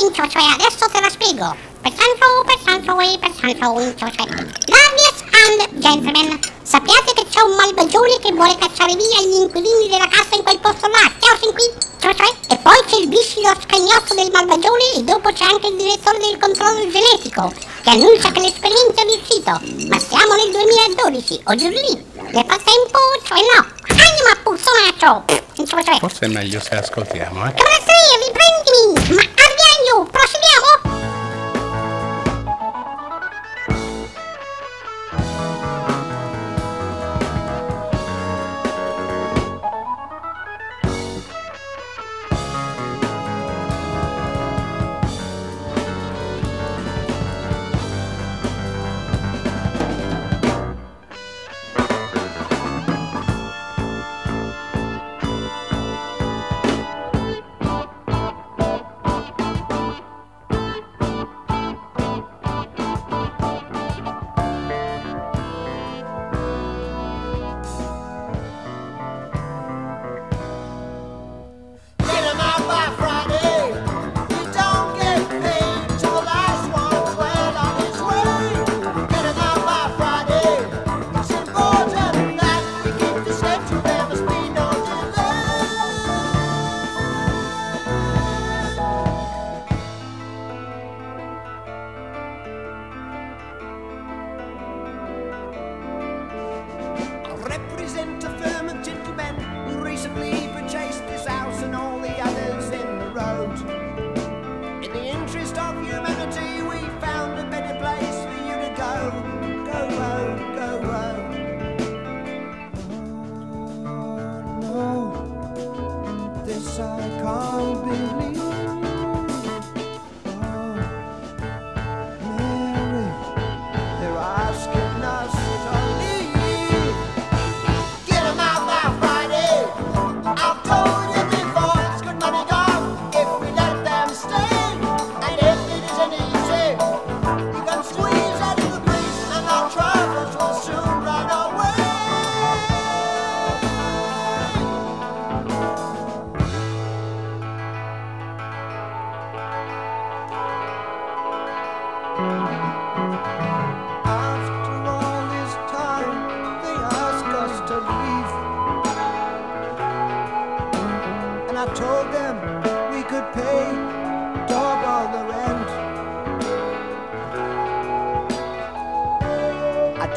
Niente, 0.02 0.30
cioè, 0.30 0.41
adesso 0.58 0.89
te 0.89 0.99
la 0.99 1.10
spiego. 1.12 1.56
Pertanto, 1.80 2.26
pertanto, 2.43 2.99
e 3.02 3.20
pertanto, 3.20 3.93
cioè. 4.02 4.26
Ladies 4.66 5.22
and 5.30 5.78
gentlemen, 5.78 6.39
sappiate 6.64 7.14
che 7.14 7.26
c'è 7.30 7.41
un 7.41 7.54
malvagione 7.54 8.18
che 8.18 8.34
vuole 8.34 8.58
cacciare 8.58 8.95
via 8.95 9.22
gli 9.22 9.45
inquilini 9.45 9.88
della 9.88 10.08
casa 10.08 10.34
in 10.34 10.41
quel 10.41 10.58
posto 10.58 10.88
là. 10.88 11.06
Ciao, 11.20 11.38
sin 11.38 11.54
qui. 11.54 11.70
Cioè, 12.02 12.16
cioè. 12.16 12.34
E 12.49 12.58
poi 12.58 12.82
c'è 12.89 12.97
il 12.97 13.10
viscido 13.10 13.54
scagnozzo 13.62 14.16
del 14.16 14.32
malvagione 14.32 14.91
e 14.95 15.04
dopo 15.04 15.32
c'è 15.34 15.45
anche 15.45 15.68
il 15.68 15.76
direttore 15.78 16.18
del 16.18 16.38
controllo 16.39 16.82
genetico 16.89 17.54
che 17.84 17.89
annuncia 17.91 18.32
che 18.32 18.41
l'esperimento 18.41 19.02
è 19.02 19.06
riuscito. 19.06 19.52
Ma 19.86 19.99
siamo 20.02 20.34
nel 20.34 20.49
2012, 20.49 21.41
o 21.45 21.56
giù 21.56 21.70
lì. 21.70 21.93
Nel 22.26 22.45
frattempo, 22.49 22.97
cioè 23.22 23.38
no. 23.54 23.70
Anima 23.86 24.34
puzzonaccio. 24.41 25.26
Cioè, 25.62 25.84
cioè. 25.84 25.99
Forse 25.99 26.26
è 26.26 26.28
meglio 26.28 26.60
se 26.60 26.74
ascoltiamo, 26.74 27.45
eh? 27.45 27.54
Carattere, 27.54 28.18
riprendimi! 28.26 29.14
Ma 29.14 29.41
Ardiaglio, 29.92 30.06
proseguiamo? 30.06 31.20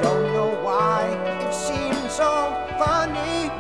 don't 0.04 0.32
know 0.34 0.50
why 0.62 1.00
it 1.44 1.54
seems 1.54 2.12
so 2.12 2.30
funny. 2.78 3.50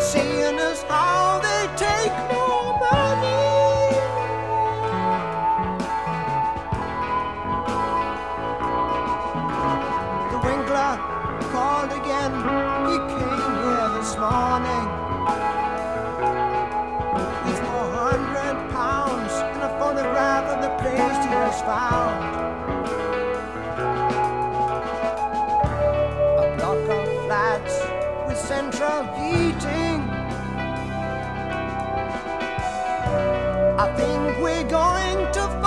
Seeing 0.00 0.58
us 0.58 0.82
all. 0.88 1.31
I 33.82 33.88
think 33.96 34.38
we're 34.38 34.62
going 34.62 35.32
to 35.32 35.61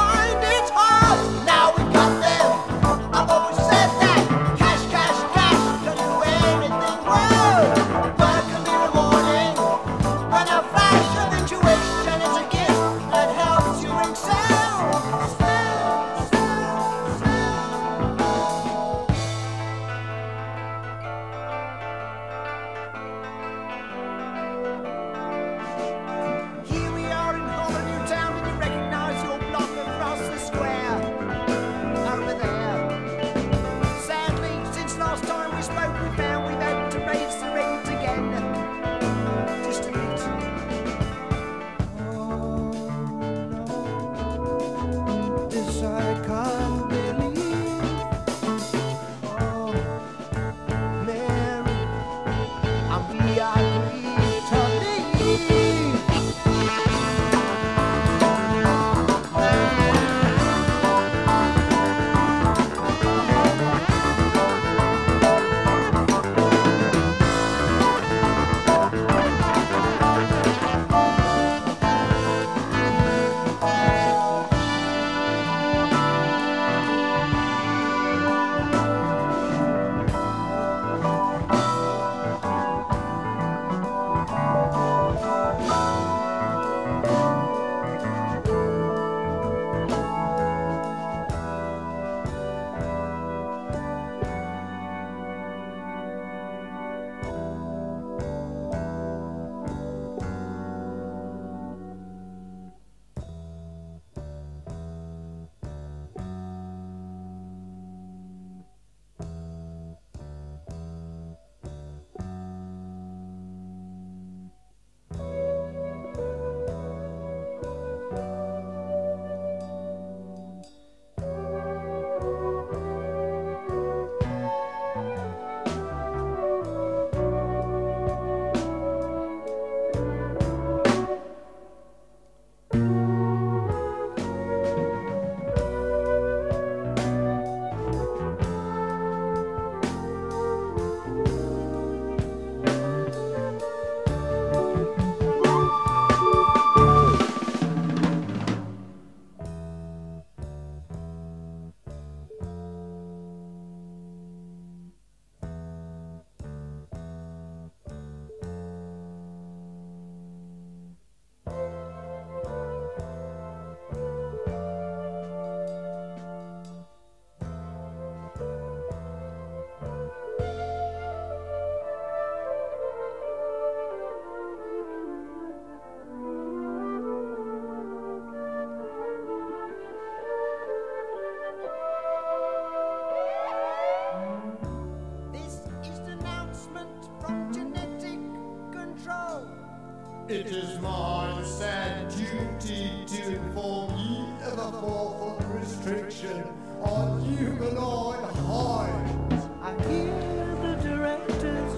It 190.28 190.48
is 190.48 190.80
my 190.80 191.40
sad 191.44 192.10
duty 192.10 192.90
to 193.06 193.36
inform 193.36 193.96
ye 193.96 194.26
of 194.42 194.58
a 194.58 194.70
lawful 194.70 195.38
restriction 195.54 196.44
on 196.82 197.22
humanoid 197.22 198.24
hides. 198.34 199.46
I 199.62 199.72
hear 199.88 200.56
the 200.64 200.76
directors 200.82 201.74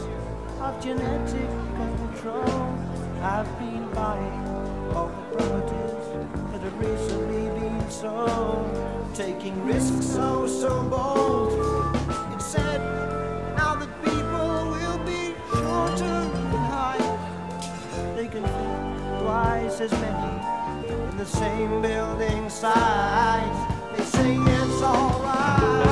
of 0.62 0.82
genetic 0.82 1.50
control 1.76 2.48
have 3.20 3.50
been 3.60 3.86
buying 3.92 4.48
all 4.96 5.10
the 5.10 5.36
properties 5.36 6.28
that 6.52 6.62
have 6.62 6.80
recently 6.80 7.60
been 7.60 7.90
sold, 7.90 9.14
taking 9.14 9.62
risks 9.66 10.06
so, 10.06 10.48
so 10.48 10.84
bold. 10.84 11.98
It's 12.34 12.46
sad 12.46 12.77
can 18.42 18.48
fit 18.48 19.20
twice 19.22 19.82
as 19.82 19.92
many 19.92 20.92
in 20.94 21.18
the 21.18 21.26
same 21.26 21.82
building 21.82 22.50
size. 22.50 23.74
They 23.96 24.04
say 24.04 24.36
it's 24.36 24.82
alright. 24.82 25.87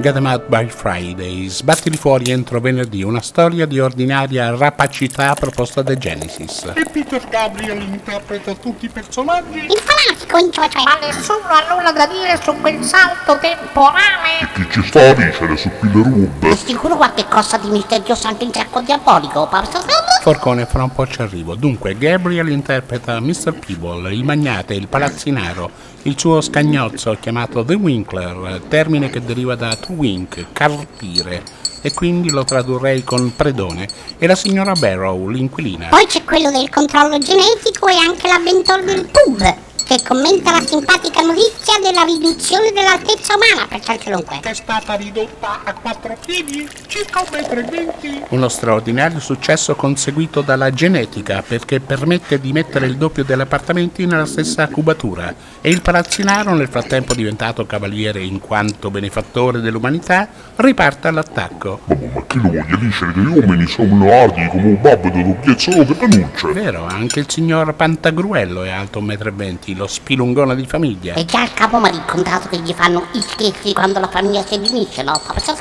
Get 0.00 0.14
'em 0.14 0.26
Out 0.26 0.46
by 0.46 0.68
Friday, 0.68 1.48
sbattili 1.48 1.96
fuori 1.96 2.30
entro 2.30 2.60
venerdì, 2.60 3.02
una 3.02 3.20
storia 3.20 3.66
di 3.66 3.80
ordinaria 3.80 4.54
rapacità 4.54 5.34
proposta 5.34 5.82
da 5.82 5.96
Genesis. 5.96 6.70
E 6.72 6.84
Peter 6.88 7.20
Gabriel 7.28 7.82
interpreta 7.82 8.54
tutti 8.54 8.84
i 8.84 8.88
personaggi. 8.88 9.58
Il 9.58 9.76
fanatico 9.76 10.38
in 10.38 10.52
cioè. 10.52 10.68
Ma 10.84 11.04
nessuno 11.04 11.48
ha 11.48 11.74
nulla 11.74 11.90
da 11.90 12.06
dire 12.06 12.38
su 12.40 12.54
quel 12.60 12.80
salto 12.84 13.38
temporale. 13.40 14.48
Chi 14.54 14.66
ci 14.70 14.82
sta 14.86 15.00
a 15.08 15.14
dicere 15.14 15.56
su 15.56 15.68
Di 15.80 15.98
Wood? 15.98 16.52
sicuro 16.52 16.94
qualche 16.96 17.26
cosa 17.28 17.56
di 17.58 17.68
misterioso 17.68 18.28
anche 18.28 18.44
in 18.44 18.52
cerco 18.52 18.80
diabolico, 18.80 19.48
Papa 19.48 19.80
Forcone, 20.20 20.66
fra 20.66 20.82
un 20.84 20.92
po' 20.92 21.06
ci 21.08 21.22
arrivo. 21.22 21.54
Dunque, 21.56 21.96
Gabriel 21.96 22.48
interpreta 22.50 23.18
Mr. 23.18 23.54
Peeble, 23.54 24.12
il 24.12 24.24
magnate, 24.24 24.74
il 24.74 24.86
palazzinaro, 24.86 25.70
il 26.02 26.18
suo 26.18 26.40
scagnozzo 26.40 27.16
chiamato 27.18 27.64
The 27.64 27.74
Winkler, 27.74 28.60
termine 28.68 29.08
che 29.10 29.24
deriva 29.24 29.54
da 29.54 29.74
wink, 29.88 30.46
carpire, 30.52 31.42
e 31.80 31.92
quindi 31.92 32.30
lo 32.30 32.44
tradurrei 32.44 33.04
con 33.04 33.34
predone, 33.34 33.88
e 34.18 34.26
la 34.26 34.34
signora 34.34 34.72
Barrow, 34.72 35.28
l'inquilina. 35.28 35.88
Poi 35.88 36.06
c'è 36.06 36.24
quello 36.24 36.50
del 36.50 36.68
controllo 36.68 37.18
genetico 37.18 37.88
e 37.88 37.96
anche 37.96 38.26
l'avventore 38.26 38.84
del 38.84 39.06
pub, 39.06 39.56
che 39.88 40.02
commenta 40.06 40.50
la 40.50 40.60
simpatica 40.66 41.22
notizia 41.22 41.78
della 41.82 42.02
riduzione 42.02 42.72
dell'altezza 42.72 43.36
umana 43.36 43.66
per 43.66 43.80
qualunque. 43.80 44.38
Che 44.42 44.50
è 44.50 44.54
stata 44.54 44.92
ridotta 44.92 45.60
a 45.64 45.72
quattro 45.72 46.14
piedi, 46.26 46.68
circa 46.86 47.20
un 47.20 47.26
metro 47.32 47.58
e 47.58 47.62
venti. 47.62 48.22
Uno 48.28 48.48
straordinario 48.50 49.18
successo 49.18 49.74
conseguito 49.76 50.42
dalla 50.42 50.70
genetica 50.72 51.40
perché 51.40 51.80
permette 51.80 52.38
di 52.38 52.52
mettere 52.52 52.84
il 52.84 52.98
doppio 52.98 53.24
degli 53.24 53.40
appartamenti 53.40 54.04
nella 54.04 54.26
stessa 54.26 54.68
cubatura 54.68 55.34
e 55.62 55.70
il 55.70 55.80
palazzinaro, 55.80 56.52
nel 56.52 56.68
frattempo 56.68 57.14
diventato 57.14 57.64
cavaliere 57.64 58.22
in 58.22 58.40
quanto 58.40 58.90
benefattore 58.90 59.60
dell'umanità, 59.60 60.28
riparte 60.56 61.08
all'attacco. 61.08 61.80
Ma 61.86 62.24
chi 62.26 62.36
lo 62.36 62.50
voglia 62.50 62.76
dicere 62.76 63.12
che 63.12 63.20
gli 63.20 63.26
uomini 63.26 63.66
sono 63.66 64.12
ardi 64.12 64.46
come 64.48 64.64
un 64.64 64.80
babbo 64.82 65.08
di 65.08 65.24
doppiezzo 65.24 65.70
che 65.70 65.94
panucce? 65.94 66.52
Vero, 66.52 66.84
anche 66.84 67.20
il 67.20 67.30
signor 67.30 67.72
Pantagruello 67.74 68.64
è 68.64 68.70
alto 68.70 69.00
1,20 69.00 69.76
m, 69.76 69.77
lo 69.78 69.86
spilungone 69.86 70.54
di 70.54 70.66
famiglia. 70.66 71.14
E 71.14 71.24
già 71.24 71.44
il 71.44 71.54
capo 71.54 71.78
mi 71.78 71.88
ha 71.88 71.92
raccontato 71.92 72.48
che 72.48 72.58
gli 72.58 72.74
fanno 72.74 73.06
i 73.12 73.22
scherzi 73.22 73.72
quando 73.72 74.00
la 74.00 74.08
famiglia 74.08 74.44
si 74.44 74.56
riunisce, 74.58 75.02
no? 75.02 75.18
Papa 75.24 75.40
Già, 75.40 75.56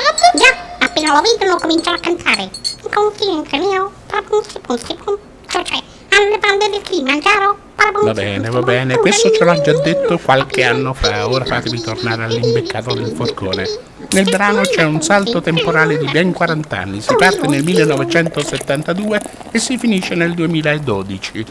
appena 0.79 1.13
lo 1.13 1.21
vedono 1.21 1.57
cominciano 1.57 1.95
a 1.95 1.99
cantare. 1.99 2.49
Continente 2.91 3.57
mio, 3.57 3.91
punti 4.27 4.59
punti 4.59 4.95
punti. 4.95 5.21
Cioè, 5.47 5.63
alle 6.09 6.39
palle 6.39 6.69
del 6.69 6.81
Kilimangiaro. 6.81 7.65
Va 8.03 8.11
bene, 8.11 8.49
va 8.49 8.61
bene, 8.61 8.97
questo 8.97 9.31
ce 9.31 9.43
l'ho 9.43 9.61
già 9.61 9.79
detto 9.79 10.17
qualche 10.17 10.63
anno 10.63 10.93
fa, 10.93 11.29
ora 11.29 11.45
fatemi 11.45 11.79
tornare 11.79 12.23
all'imbeccato 12.23 12.93
del 12.93 13.13
forcone. 13.15 13.65
Nel 14.09 14.25
brano 14.25 14.61
c'è 14.61 14.83
un 14.83 15.01
salto 15.01 15.41
temporale 15.41 15.97
di 15.97 16.09
ben 16.11 16.33
40 16.33 16.77
anni, 16.77 17.01
si 17.01 17.15
parte 17.15 17.47
nel 17.47 17.63
1972 17.63 19.21
e 19.51 19.59
si 19.59 19.77
finisce 19.77 20.15
nel 20.15 20.33
2012. 20.33 21.45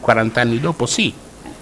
40 0.00 0.40
anni 0.40 0.60
dopo 0.60 0.86
sì, 0.86 1.12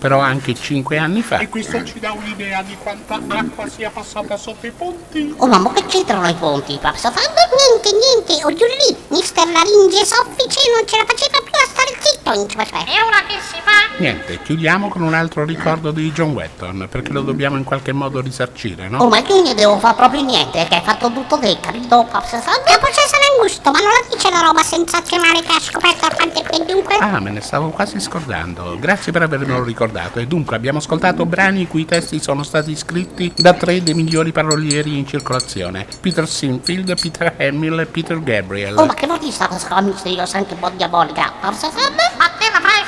però 0.01 0.19
anche 0.19 0.55
5 0.55 0.97
anni 0.97 1.21
fa. 1.21 1.39
E 1.39 1.49
questo 1.51 1.85
ci 1.85 2.01
dà 2.01 2.13
un'idea 2.13 2.63
di 2.63 2.75
quanta 2.83 3.21
acqua 3.29 3.69
sia 3.69 3.91
passata 3.91 4.39
sotto 4.39 4.67
i 4.67 4.71
ponti. 4.71 5.35
Oh 5.37 5.47
mamma, 5.47 5.73
che 5.75 5.85
c'entrano 5.85 6.27
i 6.27 6.35
ponti, 6.35 6.79
Papa 6.81 6.97
Niente, 6.97 7.91
niente, 7.93 8.45
o 8.45 8.49
giù 8.55 8.65
lì, 8.65 8.97
mister 9.09 9.47
Laringe 9.47 10.05
Soffice 10.07 10.61
non 10.75 10.87
ce 10.87 10.97
la 10.97 11.05
faceva 11.07 11.39
più 11.45 11.53
a 11.53 11.69
stare 11.69 11.97
zitto 12.01 12.33
in. 12.33 12.49
E 12.51 13.03
ora 13.03 13.23
che 13.27 13.37
si 13.47 13.61
fa? 13.63 13.93
Niente, 13.99 14.43
chiudiamo 14.43 14.89
con 14.89 15.03
un 15.03 15.13
altro 15.13 15.45
ricordo 15.45 15.91
di 15.91 16.11
John 16.13 16.31
Wetton, 16.31 16.89
perché 16.91 17.13
lo 17.13 17.21
dobbiamo 17.21 17.59
in 17.59 17.65
qualche 17.65 17.93
modo 17.93 18.21
risarcire, 18.23 18.87
Oh, 18.87 18.89
no? 18.89 19.09
ma 19.09 19.19
io 19.19 19.43
non 19.43 19.55
devo 19.55 19.79
fare 19.79 19.95
proprio 19.95 20.23
niente, 20.23 20.67
che 20.67 20.77
hai 20.77 20.83
fatto 20.83 21.13
tutto 21.13 21.39
te, 21.39 21.59
capito, 21.61 22.07
Papa 22.11 22.21
Capo 22.21 22.87
Cesare 22.87 23.25
Augusto, 23.37 23.71
ma 23.71 23.79
non 23.81 23.89
la 23.89 24.15
dice 24.15 24.31
la 24.31 24.41
roba 24.41 24.63
sensazionale 24.63 25.43
che 25.43 25.53
ha 25.53 25.61
scoperto 25.61 26.07
a 26.07 26.11
quante 26.15 26.43
e 26.51 26.65
dunque? 26.65 26.97
Ah, 26.97 27.21
me 27.21 27.31
ne 27.31 27.41
stavo 27.43 27.69
quasi 27.69 28.01
scordando. 28.01 28.79
Grazie 28.79 29.13
per 29.13 29.23
avermelo 29.23 29.63
ricordato. 29.63 29.90
E 30.21 30.27
dunque 30.27 30.57
abbiamo 30.57 30.79
ascoltato 30.79 31.27
brani 31.27 31.63
i 31.63 31.67
cui 31.67 31.85
testi 31.85 32.21
sono 32.21 32.43
stati 32.43 32.77
scritti 32.77 33.33
da 33.37 33.53
tre 33.55 33.83
dei 33.83 33.95
migliori 33.95 34.33
parolieri 34.33 34.99
in 34.99 35.07
circolazione: 35.07 35.87
Peter 36.01 36.29
Sinfield, 36.29 36.99
Peter 37.01 37.35
Hamill 37.39 37.81
e 37.81 37.87
Peter 37.87 38.23
Gabriel. 38.23 38.79
Oh, 38.79 38.87
ma 38.87 38.95
che 38.95 39.07
vuol 39.07 39.19
dire 39.19 39.33
sta 39.33 39.49
cosa 39.49 39.81
misteriosa 39.81 40.39
anche 40.39 40.55
un 40.55 40.61
po' 40.61 40.71
diabolica, 40.71 41.33
Papa 41.41 41.51
Ma 41.51 42.29
te 42.39 42.51
la 42.53 42.61
fai 42.61 42.80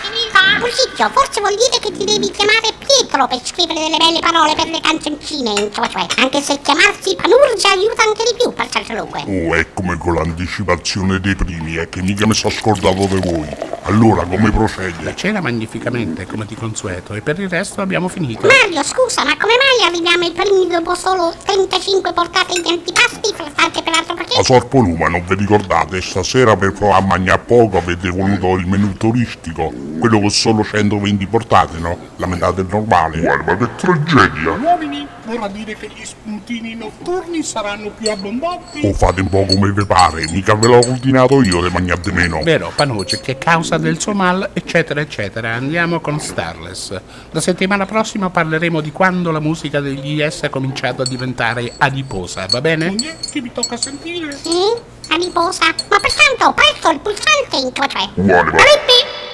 finita? 0.63 0.69
Pulcicchio, 0.69 1.11
forse 1.11 1.41
vuol 1.41 1.57
dire 1.57 1.79
che 1.81 1.91
ti 1.91 2.05
devi 2.05 2.31
chiamare 2.31 2.73
Pietro 2.79 3.27
per 3.27 3.41
scrivere 3.45 3.81
delle 3.81 3.97
belle 3.97 4.21
parole 4.21 4.55
per 4.55 4.67
le 4.69 4.81
canzoncine, 4.81 5.51
in 5.51 5.71
cioè, 5.73 6.07
anche 6.17 6.41
se 6.41 6.61
chiamarsi 6.63 7.17
Panurgia 7.17 7.71
aiuta 7.71 8.03
anche 8.03 8.23
di 8.25 8.35
più 8.37 8.53
per 8.53 8.69
qualunque. 8.69 9.25
Oh, 9.27 9.57
eccomi 9.57 9.97
con 9.99 10.15
l'anticipazione 10.15 11.21
dei 11.21 11.35
primi, 11.35 11.75
è 11.77 11.89
che 11.89 12.03
mica 12.03 12.27
mi 12.27 12.35
sono 12.35 12.53
scordato 12.53 13.07
di 13.07 13.21
voi. 13.21 13.49
Allora, 13.85 14.25
come 14.25 14.51
procede? 14.51 15.15
C'era 15.15 15.41
magnificamente, 15.41 16.27
come 16.27 16.47
di 16.47 16.55
consueto, 16.55 17.15
e 17.15 17.21
per 17.21 17.39
il 17.41 17.49
resto 17.49 17.81
abbiamo 17.81 18.09
finito. 18.09 18.47
Mario, 18.47 18.83
scusa, 18.83 19.25
ma 19.25 19.37
come 19.37 19.55
mai 19.57 19.89
arriviamo 19.89 20.25
ai 20.25 20.33
primi 20.33 20.69
dopo 20.69 20.95
solo 20.95 21.35
35 21.45 22.13
portate 22.13 22.61
di 22.61 22.69
antipasti, 22.69 23.33
frattate 23.35 23.82
per 23.93 23.99
altro 23.99 24.15
A 24.15 24.17
perché? 24.17 24.43
Sorpoluma, 24.43 25.09
non 25.09 25.23
vi 25.27 25.35
ricordate? 25.35 26.01
Stasera 26.01 26.57
per 26.57 26.73
provare 26.73 27.03
a 27.03 27.07
mangiare 27.07 27.43
poco 27.45 27.77
avete 27.77 28.09
voluto 28.09 28.57
il 28.57 28.67
menù 28.67 28.95
turistico, 28.95 29.71
quello 29.99 30.19
con 30.19 30.31
solo 30.31 30.65
120 30.65 31.27
portate, 31.27 31.79
no? 31.79 31.97
La 32.17 32.27
metà 32.27 32.51
del 32.51 32.67
normale. 32.69 33.21
Guarda, 33.21 33.53
ma 33.53 33.57
che 33.59 33.75
tragedia! 33.77 34.51
Uomini, 34.53 35.07
vorrà 35.25 35.49
dire 35.49 35.77
che 35.77 35.89
gli 35.89 36.05
spuntini 36.05 36.75
notturni 36.75 37.43
saranno 37.43 37.91
più 37.91 38.11
abbondanti. 38.11 38.87
O 38.87 38.93
fate 38.93 39.21
un 39.21 39.29
po' 39.29 39.45
come 39.45 39.73
vi 39.73 39.85
pare, 39.85 40.25
mica 40.31 40.55
ve 40.55 40.67
l'ho 40.67 40.79
ordinato 40.79 41.43
io 41.43 41.63
di 41.63 41.71
mangiate 41.71 42.13
meno. 42.13 42.43
Vero, 42.43 42.73
Panucci, 42.75 43.21
che 43.21 43.39
causa 43.39 43.79
del 43.79 44.01
suo 44.01 44.13
mal, 44.13 44.51
eccetera, 44.53 45.01
eccetera. 45.01 45.55
Andiamo 45.55 46.01
con 46.01 46.19
Starless. 46.21 47.01
La 47.31 47.41
settimana 47.41 47.87
prossima 47.87 48.31
parleremo 48.31 48.81
di 48.81 48.93
quando 48.93 49.31
la 49.31 49.41
musica 49.41 49.81
degli 49.81 50.15
Yes 50.15 50.41
è 50.43 50.51
cominciato 50.51 51.03
a 51.03 51.07
diventare 51.07 51.73
adiposa, 51.79 52.47
va 52.47 52.61
bene? 52.61 52.87
Quindi, 52.87 53.11
che 53.31 53.41
mi 53.41 53.53
tocca 53.53 53.77
sentire? 53.77 54.37
Sì? 54.37 54.91
Adiposa. 55.09 55.67
Ma 55.89 55.99
pertanto, 56.01 56.53
presto 56.55 56.91
il 56.91 57.01
pulsante, 57.01 57.57
in 57.57 57.73
cioè. 57.73 58.09
Uguale, 58.15 59.32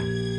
Пока. 0.00 0.29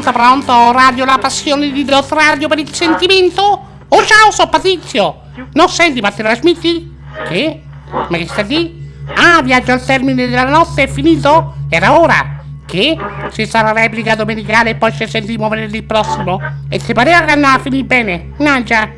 Pronto, 0.00 0.18
pronto, 0.18 0.72
radio 0.72 1.04
La 1.04 1.18
Passione 1.18 1.70
di 1.70 1.84
Dot 1.84 2.10
Radio 2.12 2.48
per 2.48 2.58
il 2.58 2.72
sentimento? 2.72 3.42
Oh 3.86 4.02
ciao, 4.06 4.30
sono 4.30 4.48
Patrizio! 4.48 5.20
Non 5.52 5.68
senti, 5.68 6.00
ma 6.00 6.10
ti 6.10 6.22
trasmetti? 6.22 6.96
Che? 7.28 7.62
Ma 8.08 8.16
che 8.16 8.26
sta 8.26 8.40
di? 8.40 8.90
Ah, 9.14 9.42
viaggio 9.42 9.72
al 9.72 9.84
termine 9.84 10.26
della 10.26 10.48
notte 10.48 10.84
è 10.84 10.88
finito? 10.88 11.54
Era 11.68 12.00
ora! 12.00 12.42
Che? 12.64 12.96
Ci 13.30 13.46
sarà 13.46 13.72
replica 13.72 14.14
domenicale 14.14 14.70
e 14.70 14.74
poi 14.76 14.90
ci 14.94 15.06
sentiamo 15.06 15.50
venerdì 15.50 15.82
prossimo? 15.82 16.40
E 16.70 16.78
ti 16.78 16.94
pareva 16.94 17.20
che 17.20 17.32
andava 17.32 17.56
a 17.56 17.58
finire 17.58 17.84
bene? 17.84 18.30
No 18.38 18.62
già! 18.62 18.88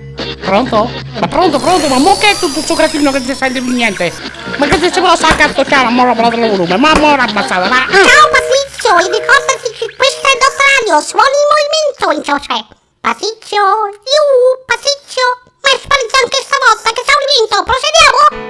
Pronto? 0.41 0.89
Ma 1.19 1.27
pronto, 1.27 1.59
pronto, 1.59 1.89
ma 1.89 1.99
mo 1.99 2.17
che 2.17 2.31
è 2.31 2.37
tutto 2.37 2.53
questo 2.53 2.75
cretino 2.75 3.11
che 3.11 3.21
si 3.21 3.35
sente 3.35 3.61
più 3.61 3.73
niente? 3.73 4.13
Ma 4.57 4.67
che 4.67 4.79
se 4.79 4.93
si 4.93 5.01
può 5.01 5.11
accartocciare, 5.11 5.91
ma 5.91 6.03
ora 6.03 6.29
il 6.29 6.49
volume, 6.49 6.77
ma 6.77 6.93
ora 7.01 7.25
ammazzata, 7.25 7.69
va! 7.69 7.87
Ciao 7.91 8.29
Patrizio, 8.31 8.99
e 8.99 9.19
ricordati 9.19 9.47
che 9.47 9.52
c'è. 12.39 12.65
Patrizio, 13.01 13.63
iu, 13.89 14.65
Patrizio, 14.67 15.25
ma 15.63 15.71
è 15.71 15.79
sparito 15.79 16.17
anche 16.23 16.45
stavolta, 16.45 16.93
che 16.93 17.03
sa 17.07 17.13
un 17.17 17.25
vinto, 17.33 17.63
prosegue 17.65 18.42